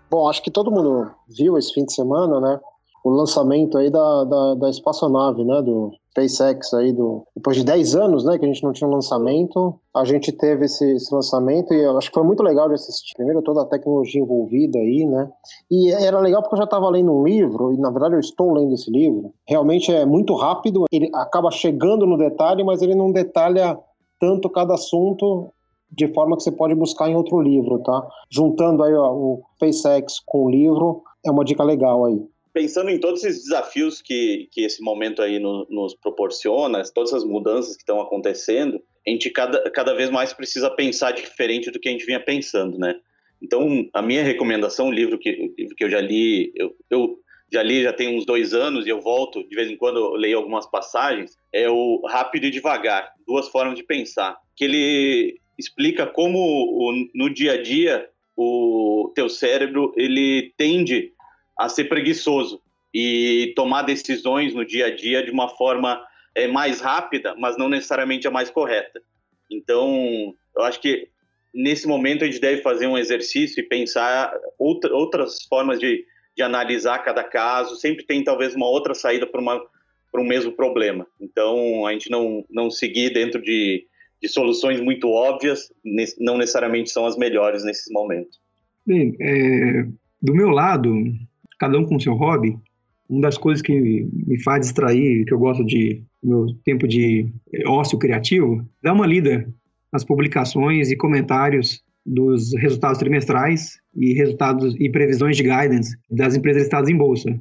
Bom, 0.10 0.30
acho 0.30 0.44
que 0.44 0.52
todo 0.52 0.72
mundo 0.72 1.12
viu 1.28 1.58
esse 1.58 1.74
fim 1.74 1.86
de 1.86 1.94
semana, 1.94 2.40
né? 2.40 2.60
O 3.04 3.10
lançamento 3.10 3.78
aí 3.78 3.90
da, 3.90 4.24
da, 4.24 4.56
da 4.56 4.70
espaçonave, 4.70 5.44
né? 5.44 5.62
Do, 5.62 5.92
SpaceX 6.14 6.74
aí 6.74 6.94
do 6.94 7.26
depois 7.36 7.58
de 7.58 7.64
10 7.64 7.96
anos, 7.96 8.24
né, 8.24 8.38
que 8.38 8.46
a 8.46 8.48
gente 8.48 8.64
não 8.64 8.72
tinha 8.72 8.88
um 8.88 8.94
lançamento, 8.94 9.80
a 9.94 10.06
gente 10.06 10.32
teve 10.32 10.66
esse, 10.66 10.94
esse, 10.94 11.14
lançamento 11.14 11.74
e 11.74 11.84
eu 11.84 11.98
acho 11.98 12.10
que 12.10 12.14
foi 12.14 12.24
muito 12.24 12.44
legal 12.44 12.68
de 12.68 12.76
assistir. 12.76 13.16
Primeiro 13.16 13.42
toda 13.42 13.64
a 13.64 13.66
tecnologia 13.66 14.22
envolvida 14.22 14.78
aí, 14.78 15.06
né? 15.06 15.30
E 15.70 15.92
era 15.92 16.20
legal 16.20 16.42
porque 16.42 16.56
eu 16.56 16.60
já 16.60 16.64
estava 16.66 16.90
lendo 16.90 17.12
um 17.12 17.24
livro 17.24 17.74
e 17.74 17.78
na 17.78 17.90
verdade 17.90 18.16
eu 18.16 18.20
estou 18.20 18.54
lendo 18.54 18.74
esse 18.74 18.90
livro. 18.92 19.34
Realmente 19.48 19.92
é 19.92 20.06
muito 20.06 20.36
rápido, 20.36 20.86
ele 20.92 21.10
acaba 21.14 21.50
chegando 21.52 22.06
no 22.06 22.18
detalhe, 22.18 22.64
mas 22.64 22.82
ele 22.82 22.96
não 22.96 23.12
detalha 23.12 23.78
tanto 24.20 24.50
cada 24.50 24.76
assunto 24.76 25.50
de 25.92 26.08
forma 26.08 26.36
que 26.36 26.44
você 26.44 26.52
pode 26.52 26.74
buscar 26.74 27.10
em 27.10 27.16
outro 27.16 27.40
livro, 27.40 27.80
tá? 27.80 28.08
Juntando 28.32 28.84
aí 28.84 28.94
ó, 28.94 29.14
o 29.14 29.44
SpaceX 29.56 30.20
com 30.26 30.46
o 30.46 30.50
livro, 30.50 31.04
é 31.26 31.32
uma 31.32 31.44
dica 31.44 31.64
legal 31.64 32.06
aí 32.06 32.33
pensando 32.54 32.90
em 32.90 33.00
todos 33.00 33.24
esses 33.24 33.44
desafios 33.44 34.02
que, 34.02 34.48
que 34.52 34.62
esse 34.62 34.82
momento 34.82 35.22
aí 35.22 35.40
no, 35.40 35.66
nos 35.70 35.96
proporciona, 35.96 36.84
todas 36.94 37.14
as 37.14 37.24
mudanças 37.24 37.76
que 37.76 37.82
estão 37.82 38.00
acontecendo, 38.00 38.82
a 39.06 39.10
gente 39.10 39.30
cada, 39.32 39.70
cada 39.72 39.94
vez 39.94 40.10
mais 40.10 40.32
precisa 40.32 40.70
pensar 40.70 41.12
diferente 41.12 41.72
do 41.72 41.80
que 41.80 41.90
a 41.90 41.92
gente 41.92 42.06
vinha 42.06 42.20
pensando, 42.20 42.78
né? 42.78 42.96
Então, 43.42 43.90
a 43.92 44.02
minha 44.02 44.24
recomendação, 44.24 44.88
o 44.88 44.92
livro 44.92 45.18
que, 45.18 45.50
que 45.76 45.84
eu 45.84 45.90
já 45.90 46.00
li, 46.00 46.54
eu, 46.56 46.74
eu 46.90 47.20
já 47.52 47.62
li 47.62 47.84
já 47.84 47.92
tem 47.92 48.18
uns 48.18 48.26
dois 48.26 48.54
anos 48.54 48.86
e 48.86 48.90
eu 48.90 49.02
volto, 49.02 49.44
de 49.48 49.56
vez 49.56 49.70
em 49.70 49.76
quando 49.76 49.98
eu 49.98 50.12
leio 50.14 50.38
algumas 50.38 50.66
passagens, 50.66 51.38
é 51.52 51.70
o 51.70 52.02
Rápido 52.08 52.46
e 52.46 52.52
Devagar, 52.52 53.12
Duas 53.28 53.50
Formas 53.50 53.76
de 53.76 53.84
Pensar, 53.84 54.38
que 54.56 54.64
ele 54.64 55.40
explica 55.58 56.08
como 56.08 57.10
no 57.14 57.30
dia 57.34 57.54
a 57.54 57.62
dia 57.62 58.08
o 58.36 59.12
teu 59.14 59.30
cérebro 59.30 59.94
ele 59.96 60.54
tende 60.58 61.13
a 61.58 61.70
ser 61.70 61.86
preguiçoso 61.86 62.62
e 62.94 63.54
tomar 63.56 63.84
decisões 63.84 64.54
no 64.54 64.66
dia 64.66 64.88
a 64.88 64.96
dia 64.96 65.24
de 65.24 65.32
uma 65.32 65.50
forma 65.50 66.04
é, 66.36 66.48
mais 66.48 66.80
rápida, 66.80 67.36
mas 67.38 67.58
não 67.58 67.70
necessariamente 67.70 68.28
a 68.28 68.32
mais 68.32 68.50
correta. 68.50 69.02
Então, 69.52 70.34
eu 70.56 70.64
acho 70.64 70.80
que 70.80 71.08
nesse 71.54 71.88
momento 71.88 72.24
a 72.24 72.28
gente 72.28 72.40
deve 72.40 72.62
fazer 72.62 72.88
um 72.88 72.98
exercício 72.98 73.60
e 73.60 73.68
pensar 73.68 74.34
outra, 74.58 74.94
outras 74.94 75.44
formas 75.44 75.80
de, 75.80 76.06
de 76.36 76.44
analisar 76.44 77.00
cada 77.00 77.24
caso. 77.24 77.76
Sempre 77.76 78.06
tem 78.06 78.24
talvez 78.24 78.56
uma 78.56 78.68
outra 78.68 78.94
saída 78.94 79.28
para 79.28 79.42
para 80.12 80.22
um 80.22 80.28
mesmo 80.28 80.52
problema. 80.52 81.08
Então, 81.20 81.88
a 81.88 81.92
gente 81.92 82.12
não, 82.12 82.46
não 82.48 82.70
seguir 82.70 83.12
dentro 83.12 83.42
de, 83.42 83.88
de 84.22 84.30
soluções 84.30 84.80
muito 84.80 85.10
óbvias, 85.10 85.74
não 86.20 86.38
necessariamente 86.38 86.92
são 86.92 87.08
as 87.08 87.18
melhores 87.18 87.64
nesses 87.64 87.92
momentos. 87.92 88.40
Bem, 88.86 89.16
é, 89.20 89.88
do 90.22 90.36
meu 90.36 90.50
lado, 90.50 90.94
cada 91.64 91.80
um 91.80 91.86
com 91.86 91.98
seu 91.98 92.14
hobby, 92.14 92.58
uma 93.10 93.22
das 93.22 93.38
coisas 93.38 93.62
que 93.62 93.74
me 94.12 94.38
faz 94.44 94.66
distrair, 94.66 95.24
que 95.24 95.34
eu 95.34 95.40
gosto 95.40 95.64
de 95.64 96.04
meu 96.22 96.48
tempo 96.66 96.86
de 96.86 97.26
ócio 97.66 97.98
criativo, 97.98 98.68
dá 98.82 98.92
uma 98.92 99.08
lida 99.08 99.48
nas 99.92 100.04
publicações 100.04 100.92
e 100.92 100.98
comentários 100.98 101.82
dos 102.06 102.54
resultados 102.56 103.00
trimestrais 103.00 103.80
e 103.96 104.14
resultados 104.14 104.76
e 104.78 104.90
previsões 104.90 105.38
de 105.38 105.44
guidance 105.44 105.96
das 106.12 106.36
empresas 106.36 106.64
listadas 106.64 106.90
em 106.90 106.98
bolsa. 106.98 107.34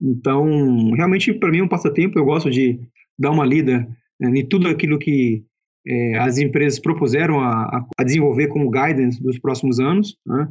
Então, 0.00 0.92
realmente 0.92 1.34
para 1.34 1.50
mim 1.50 1.58
é 1.58 1.64
um 1.64 1.68
passatempo, 1.68 2.18
eu 2.18 2.24
gosto 2.24 2.50
de 2.50 2.80
dar 3.18 3.30
uma 3.30 3.44
lida 3.44 3.86
né, 4.18 4.40
em 4.40 4.48
tudo 4.48 4.68
aquilo 4.68 4.98
que 4.98 5.44
é, 5.86 6.18
as 6.18 6.38
empresas 6.38 6.78
propuseram 6.78 7.40
a, 7.40 7.86
a, 7.98 8.04
desenvolver 8.04 8.46
como 8.46 8.70
guidance 8.70 9.22
dos 9.22 9.38
próximos 9.38 9.78
anos. 9.78 10.16
Né? 10.26 10.48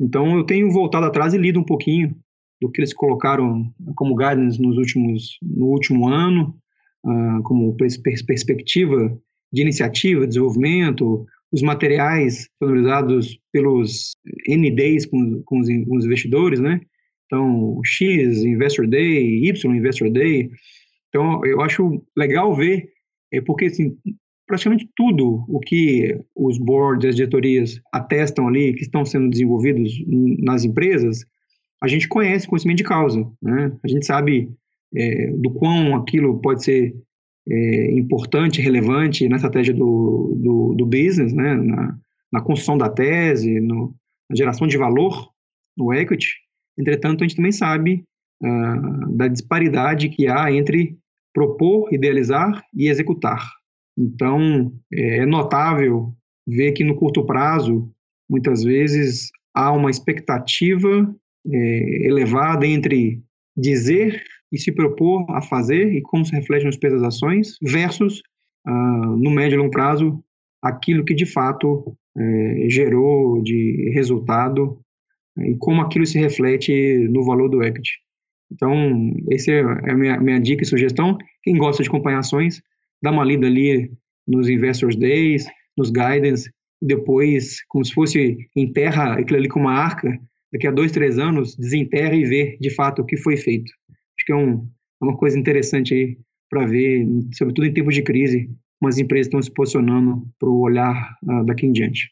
Então, 0.00 0.36
eu 0.36 0.42
tenho 0.42 0.68
voltado 0.72 1.06
atrás 1.06 1.32
e 1.32 1.38
lido 1.38 1.60
um 1.60 1.64
pouquinho 1.64 2.16
do 2.60 2.70
que 2.70 2.80
eles 2.80 2.92
colocaram 2.92 3.72
como 3.96 4.14
guidance 4.14 4.60
nos 4.60 4.76
últimos, 4.76 5.38
no 5.42 5.66
último 5.66 6.08
ano, 6.08 6.54
uh, 7.04 7.42
como 7.42 7.74
pers 7.76 7.96
perspectiva 7.96 9.18
de 9.52 9.62
iniciativa, 9.62 10.26
desenvolvimento, 10.26 11.26
os 11.52 11.62
materiais 11.62 12.48
disponibilizados 12.48 13.38
pelos 13.52 14.12
NDs 14.48 15.06
com, 15.06 15.42
com, 15.44 15.60
os, 15.60 15.68
com 15.68 15.96
os 15.96 16.04
investidores, 16.04 16.60
né? 16.60 16.80
Então, 17.26 17.80
X 17.84 18.44
Investor 18.44 18.86
Day, 18.88 19.48
Y 19.48 19.76
Investor 19.76 20.10
Day. 20.10 20.50
Então, 21.08 21.44
eu 21.44 21.60
acho 21.60 22.02
legal 22.16 22.54
ver, 22.54 22.88
é 23.32 23.40
porque 23.40 23.66
assim, 23.66 23.96
praticamente 24.46 24.88
tudo 24.96 25.44
o 25.48 25.60
que 25.60 26.18
os 26.34 26.58
boards, 26.58 27.08
as 27.08 27.16
diretorias 27.16 27.80
atestam 27.92 28.48
ali, 28.48 28.74
que 28.74 28.82
estão 28.82 29.04
sendo 29.04 29.30
desenvolvidos 29.30 29.92
nas 30.40 30.64
empresas, 30.64 31.24
a 31.82 31.88
gente 31.88 32.08
conhece 32.08 32.46
conhecimento 32.46 32.78
de 32.78 32.84
causa, 32.84 33.26
né? 33.40 33.72
A 33.82 33.88
gente 33.88 34.04
sabe 34.04 34.50
é, 34.94 35.30
do 35.32 35.50
quão 35.50 35.96
aquilo 35.96 36.40
pode 36.40 36.64
ser 36.64 36.94
é, 37.48 37.92
importante, 37.92 38.60
relevante 38.60 39.28
na 39.28 39.36
estratégia 39.36 39.72
do, 39.72 40.34
do, 40.36 40.74
do 40.74 40.86
business, 40.86 41.32
né? 41.32 41.54
Na, 41.54 41.98
na, 42.32 42.40
construção 42.42 42.76
da 42.76 42.88
tese, 42.88 43.60
no, 43.60 43.94
na 44.28 44.36
geração 44.36 44.66
de 44.66 44.76
valor 44.76 45.30
no 45.76 45.92
equity. 45.92 46.34
Entretanto, 46.78 47.24
a 47.24 47.26
gente 47.26 47.36
também 47.36 47.52
sabe 47.52 48.04
ah, 48.42 49.06
da 49.10 49.28
disparidade 49.28 50.08
que 50.08 50.26
há 50.28 50.52
entre 50.52 50.96
propor, 51.32 51.92
idealizar 51.92 52.62
e 52.74 52.88
executar. 52.88 53.46
Então, 53.98 54.72
é 54.92 55.26
notável 55.26 56.14
ver 56.46 56.72
que 56.72 56.84
no 56.84 56.96
curto 56.96 57.24
prazo, 57.24 57.90
muitas 58.28 58.62
vezes, 58.62 59.30
há 59.54 59.72
uma 59.72 59.90
expectativa 59.90 61.14
é, 61.46 62.06
elevada 62.06 62.66
entre 62.66 63.22
dizer 63.56 64.22
e 64.52 64.58
se 64.58 64.72
propor 64.72 65.24
a 65.30 65.40
fazer 65.42 65.92
e 65.92 66.00
como 66.02 66.24
se 66.24 66.32
reflete 66.32 66.64
nos 66.64 66.76
preços 66.76 67.00
das 67.00 67.14
ações, 67.14 67.56
versus, 67.62 68.22
ah, 68.66 69.16
no 69.18 69.30
médio 69.30 69.56
e 69.56 69.58
longo 69.58 69.70
prazo, 69.70 70.22
aquilo 70.62 71.04
que 71.04 71.14
de 71.14 71.26
fato 71.26 71.96
é, 72.18 72.66
gerou 72.68 73.42
de 73.42 73.90
resultado 73.94 74.80
e 75.38 75.54
como 75.56 75.80
aquilo 75.80 76.04
se 76.04 76.18
reflete 76.18 77.08
no 77.10 77.24
valor 77.24 77.48
do 77.48 77.62
equity. 77.62 77.92
Então, 78.52 79.14
essa 79.30 79.52
é 79.52 79.62
a 79.62 79.94
minha, 79.94 80.20
minha 80.20 80.40
dica 80.40 80.62
e 80.62 80.66
sugestão. 80.66 81.16
Quem 81.42 81.56
gosta 81.56 81.82
de 81.82 81.88
acompanhar 81.88 82.18
ações, 82.18 82.60
dá 83.00 83.10
uma 83.12 83.24
lida 83.24 83.46
ali 83.46 83.92
nos 84.26 84.48
Investors 84.48 84.96
Days, 84.96 85.46
nos 85.76 85.90
Guidance, 85.90 86.50
depois, 86.82 87.62
como 87.68 87.84
se 87.84 87.92
fosse 87.92 88.48
enterra 88.56 89.14
aquilo 89.14 89.38
ali 89.38 89.48
com 89.48 89.60
uma 89.60 89.72
arca, 89.72 90.18
daqui 90.52 90.66
a 90.66 90.70
dois, 90.70 90.92
três 90.92 91.18
anos, 91.18 91.56
desenterra 91.56 92.14
e 92.14 92.24
vê 92.24 92.58
de 92.60 92.70
fato 92.70 93.02
o 93.02 93.06
que 93.06 93.16
foi 93.16 93.36
feito. 93.36 93.70
Acho 93.90 94.26
que 94.26 94.32
é, 94.32 94.36
um, 94.36 94.68
é 95.02 95.04
uma 95.04 95.16
coisa 95.16 95.38
interessante 95.38 95.94
aí 95.94 96.18
para 96.50 96.66
ver, 96.66 97.06
sobretudo 97.32 97.66
em 97.66 97.72
tempos 97.72 97.94
de 97.94 98.02
crise, 98.02 98.50
como 98.78 98.88
as 98.88 98.98
empresas 98.98 99.26
estão 99.26 99.40
se 99.40 99.52
posicionando 99.52 100.26
para 100.38 100.48
o 100.48 100.60
olhar 100.60 101.16
uh, 101.24 101.44
daqui 101.44 101.66
em 101.66 101.72
diante. 101.72 102.10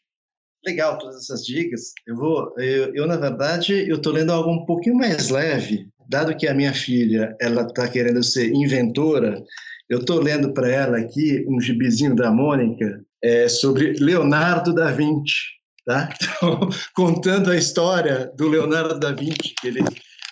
Legal 0.65 0.97
todas 0.97 1.17
essas 1.17 1.45
dicas. 1.45 1.93
Eu 2.07 2.15
vou, 2.15 2.53
eu, 2.57 2.93
eu 2.93 3.07
na 3.07 3.17
verdade, 3.17 3.89
eu 3.89 3.97
estou 3.97 4.13
lendo 4.13 4.31
algo 4.31 4.51
um 4.51 4.65
pouquinho 4.65 4.95
mais 4.95 5.29
leve, 5.29 5.87
dado 6.07 6.35
que 6.35 6.47
a 6.47 6.53
minha 6.53 6.73
filha 6.73 7.35
ela 7.39 7.63
está 7.63 7.87
querendo 7.87 8.23
ser 8.23 8.51
inventora. 8.53 9.41
Eu 9.89 9.99
estou 9.99 10.21
lendo 10.21 10.53
para 10.53 10.69
ela 10.69 10.97
aqui 10.97 11.45
um 11.47 11.59
gibizinho 11.59 12.15
da 12.15 12.31
Mônica 12.31 13.03
é, 13.23 13.47
sobre 13.47 13.93
Leonardo 13.99 14.73
da 14.73 14.91
Vinci, 14.91 15.58
tá? 15.89 16.07
Então, 16.39 16.69
contando 16.93 17.49
a 17.49 17.57
história 17.57 18.31
do 18.37 18.47
Leonardo 18.47 18.99
da 18.99 19.11
Vinci, 19.11 19.55
que 19.59 19.67
ele 19.67 19.81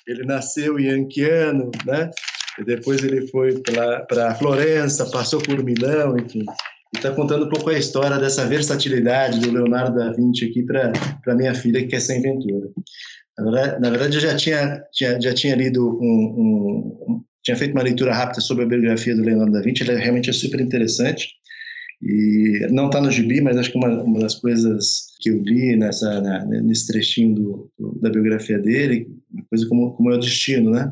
ele 0.07 0.23
nasceu 0.23 0.79
em 0.79 0.87
Anchiano, 0.87 1.69
né? 1.85 2.09
E 2.57 2.63
depois 2.63 3.03
ele 3.03 3.27
foi 3.27 3.61
para 3.61 4.35
Florença, 4.35 5.05
passou 5.11 5.41
por 5.41 5.61
Milão, 5.61 6.17
enfim. 6.17 6.45
E 6.93 6.97
está 6.97 7.11
contando 7.11 7.45
um 7.45 7.49
pouco 7.49 7.69
a 7.69 7.77
história 7.77 8.17
dessa 8.17 8.45
versatilidade 8.45 9.41
do 9.41 9.51
Leonardo 9.51 9.97
da 9.97 10.13
Vinci 10.13 10.45
aqui 10.45 10.63
para 10.63 11.35
minha 11.35 11.53
filha, 11.53 11.81
que 11.81 11.87
quer 11.87 11.99
ser 11.99 12.19
inventora. 12.19 12.69
Na 13.37 13.43
verdade, 13.43 13.81
na 13.81 13.89
verdade 13.89 14.17
eu 14.17 14.21
já 14.21 14.35
tinha, 14.35 14.81
tinha, 14.93 15.21
já 15.21 15.33
tinha 15.33 15.55
lido 15.55 15.85
um, 15.85 16.05
um, 16.05 17.13
um, 17.13 17.23
tinha 17.43 17.57
feito 17.57 17.73
uma 17.73 17.83
leitura 17.83 18.13
rápida 18.13 18.39
sobre 18.39 18.63
a 18.63 18.67
biografia 18.67 19.13
do 19.13 19.23
Leonardo 19.23 19.51
da 19.51 19.61
Vinci, 19.61 19.83
ela 19.83 19.99
realmente 19.99 20.29
é 20.29 20.33
super 20.33 20.61
interessante. 20.61 21.27
E 22.01 22.67
não 22.69 22.87
está 22.87 23.01
no 23.01 23.11
gibi, 23.11 23.41
mas 23.41 23.57
acho 23.57 23.71
que 23.71 23.77
uma, 23.77 24.03
uma 24.03 24.19
das 24.19 24.35
coisas 24.35 25.07
que 25.19 25.29
eu 25.29 25.41
li 25.41 25.75
nessa, 25.75 26.21
nesse 26.45 26.87
trechinho 26.87 27.33
do, 27.33 27.71
da 28.01 28.09
biografia 28.09 28.59
dele, 28.59 29.07
uma 29.31 29.43
coisa 29.49 29.67
como, 29.67 29.93
como 29.93 30.11
é 30.11 30.15
o 30.15 30.19
destino, 30.19 30.71
né? 30.71 30.91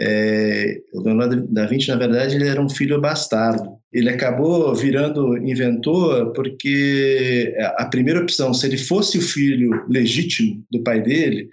É, 0.00 0.80
o 0.92 1.00
Leonardo 1.00 1.44
da 1.48 1.66
Vinci, 1.66 1.88
na 1.88 1.96
verdade, 1.96 2.36
ele 2.36 2.46
era 2.46 2.62
um 2.62 2.68
filho 2.68 3.00
bastardo. 3.00 3.78
Ele 3.92 4.08
acabou 4.08 4.72
virando 4.74 5.36
inventor 5.38 6.32
porque 6.34 7.56
a 7.76 7.86
primeira 7.86 8.20
opção, 8.20 8.54
se 8.54 8.66
ele 8.66 8.78
fosse 8.78 9.18
o 9.18 9.22
filho 9.22 9.70
legítimo 9.88 10.64
do 10.70 10.82
pai 10.84 11.02
dele, 11.02 11.48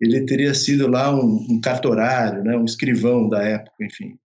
ele 0.00 0.24
teria 0.26 0.52
sido 0.52 0.86
lá 0.86 1.14
um, 1.14 1.46
um 1.48 1.60
cartorário, 1.60 2.44
né, 2.44 2.56
um 2.56 2.64
escrivão 2.64 3.28
da 3.28 3.42
época, 3.42 3.84
enfim. 3.84 4.18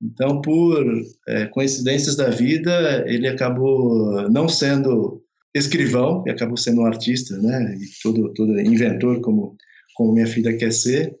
Então, 0.00 0.40
por 0.40 0.84
é, 1.26 1.46
coincidências 1.46 2.14
da 2.14 2.30
vida, 2.30 3.04
ele 3.06 3.26
acabou 3.26 4.30
não 4.30 4.48
sendo 4.48 5.22
escrivão, 5.54 6.22
e 6.26 6.30
acabou 6.30 6.56
sendo 6.56 6.82
um 6.82 6.86
artista, 6.86 7.36
né? 7.38 7.76
E 7.80 7.86
todo, 8.02 8.32
todo 8.34 8.60
inventor, 8.60 9.20
como, 9.20 9.56
como 9.96 10.12
minha 10.12 10.26
filha 10.26 10.56
quer 10.56 10.72
ser, 10.72 11.16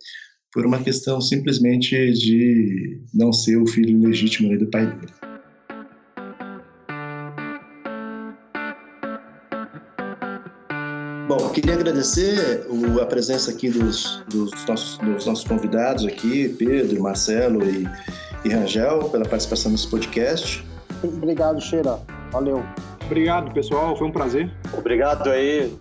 por 0.52 0.64
uma 0.64 0.82
questão 0.82 1.20
simplesmente 1.20 2.12
de 2.12 3.00
não 3.12 3.32
ser 3.32 3.56
o 3.56 3.66
filho 3.66 3.98
legítimo 3.98 4.56
do 4.56 4.70
pai 4.70 4.86
dele. 4.86 5.12
Bom, 11.26 11.50
queria 11.50 11.74
agradecer 11.74 12.66
a 13.02 13.06
presença 13.06 13.50
aqui 13.50 13.68
dos, 13.68 14.22
dos, 14.30 14.50
nossos, 14.66 14.98
dos 14.98 15.26
nossos 15.26 15.44
convidados 15.44 16.06
aqui, 16.06 16.48
Pedro, 16.48 17.02
Marcelo 17.02 17.62
e 17.68 17.86
e 18.44 18.50
Rangel 18.50 19.08
pela 19.10 19.24
participação 19.24 19.72
nesse 19.72 19.88
podcast. 19.88 20.64
Obrigado, 21.02 21.60
Cheira. 21.60 21.98
Valeu. 22.32 22.62
Obrigado, 23.08 23.50
pessoal. 23.54 23.96
Foi 23.96 24.06
um 24.06 24.12
prazer. 24.12 24.50
Obrigado 24.76 25.30
aí. 25.30 25.74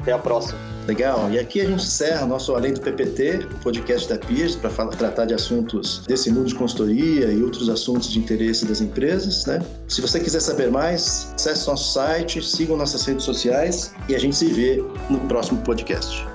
Até 0.00 0.12
a 0.12 0.18
próxima. 0.18 0.58
Legal. 0.86 1.30
E 1.30 1.38
aqui 1.38 1.60
a 1.60 1.66
gente 1.66 1.84
encerra 1.84 2.24
nosso 2.24 2.54
Além 2.54 2.72
do 2.72 2.80
PPT, 2.80 3.46
o 3.52 3.62
podcast 3.62 4.08
da 4.08 4.16
Pierce, 4.18 4.56
para 4.56 4.70
tratar 4.86 5.26
de 5.26 5.34
assuntos 5.34 6.06
desse 6.06 6.30
mundo 6.30 6.46
de 6.46 6.54
consultoria 6.54 7.26
e 7.26 7.42
outros 7.42 7.68
assuntos 7.68 8.10
de 8.10 8.18
interesse 8.18 8.64
das 8.64 8.80
empresas. 8.80 9.44
Né? 9.44 9.60
Se 9.88 10.00
você 10.00 10.18
quiser 10.18 10.40
saber 10.40 10.70
mais, 10.70 11.32
acesse 11.34 11.68
nosso 11.68 11.92
site, 11.92 12.42
sigam 12.42 12.78
nossas 12.78 13.04
redes 13.04 13.26
sociais 13.26 13.94
e 14.08 14.14
a 14.14 14.18
gente 14.18 14.34
se 14.34 14.46
vê 14.46 14.82
no 15.10 15.20
próximo 15.28 15.60
podcast. 15.62 16.26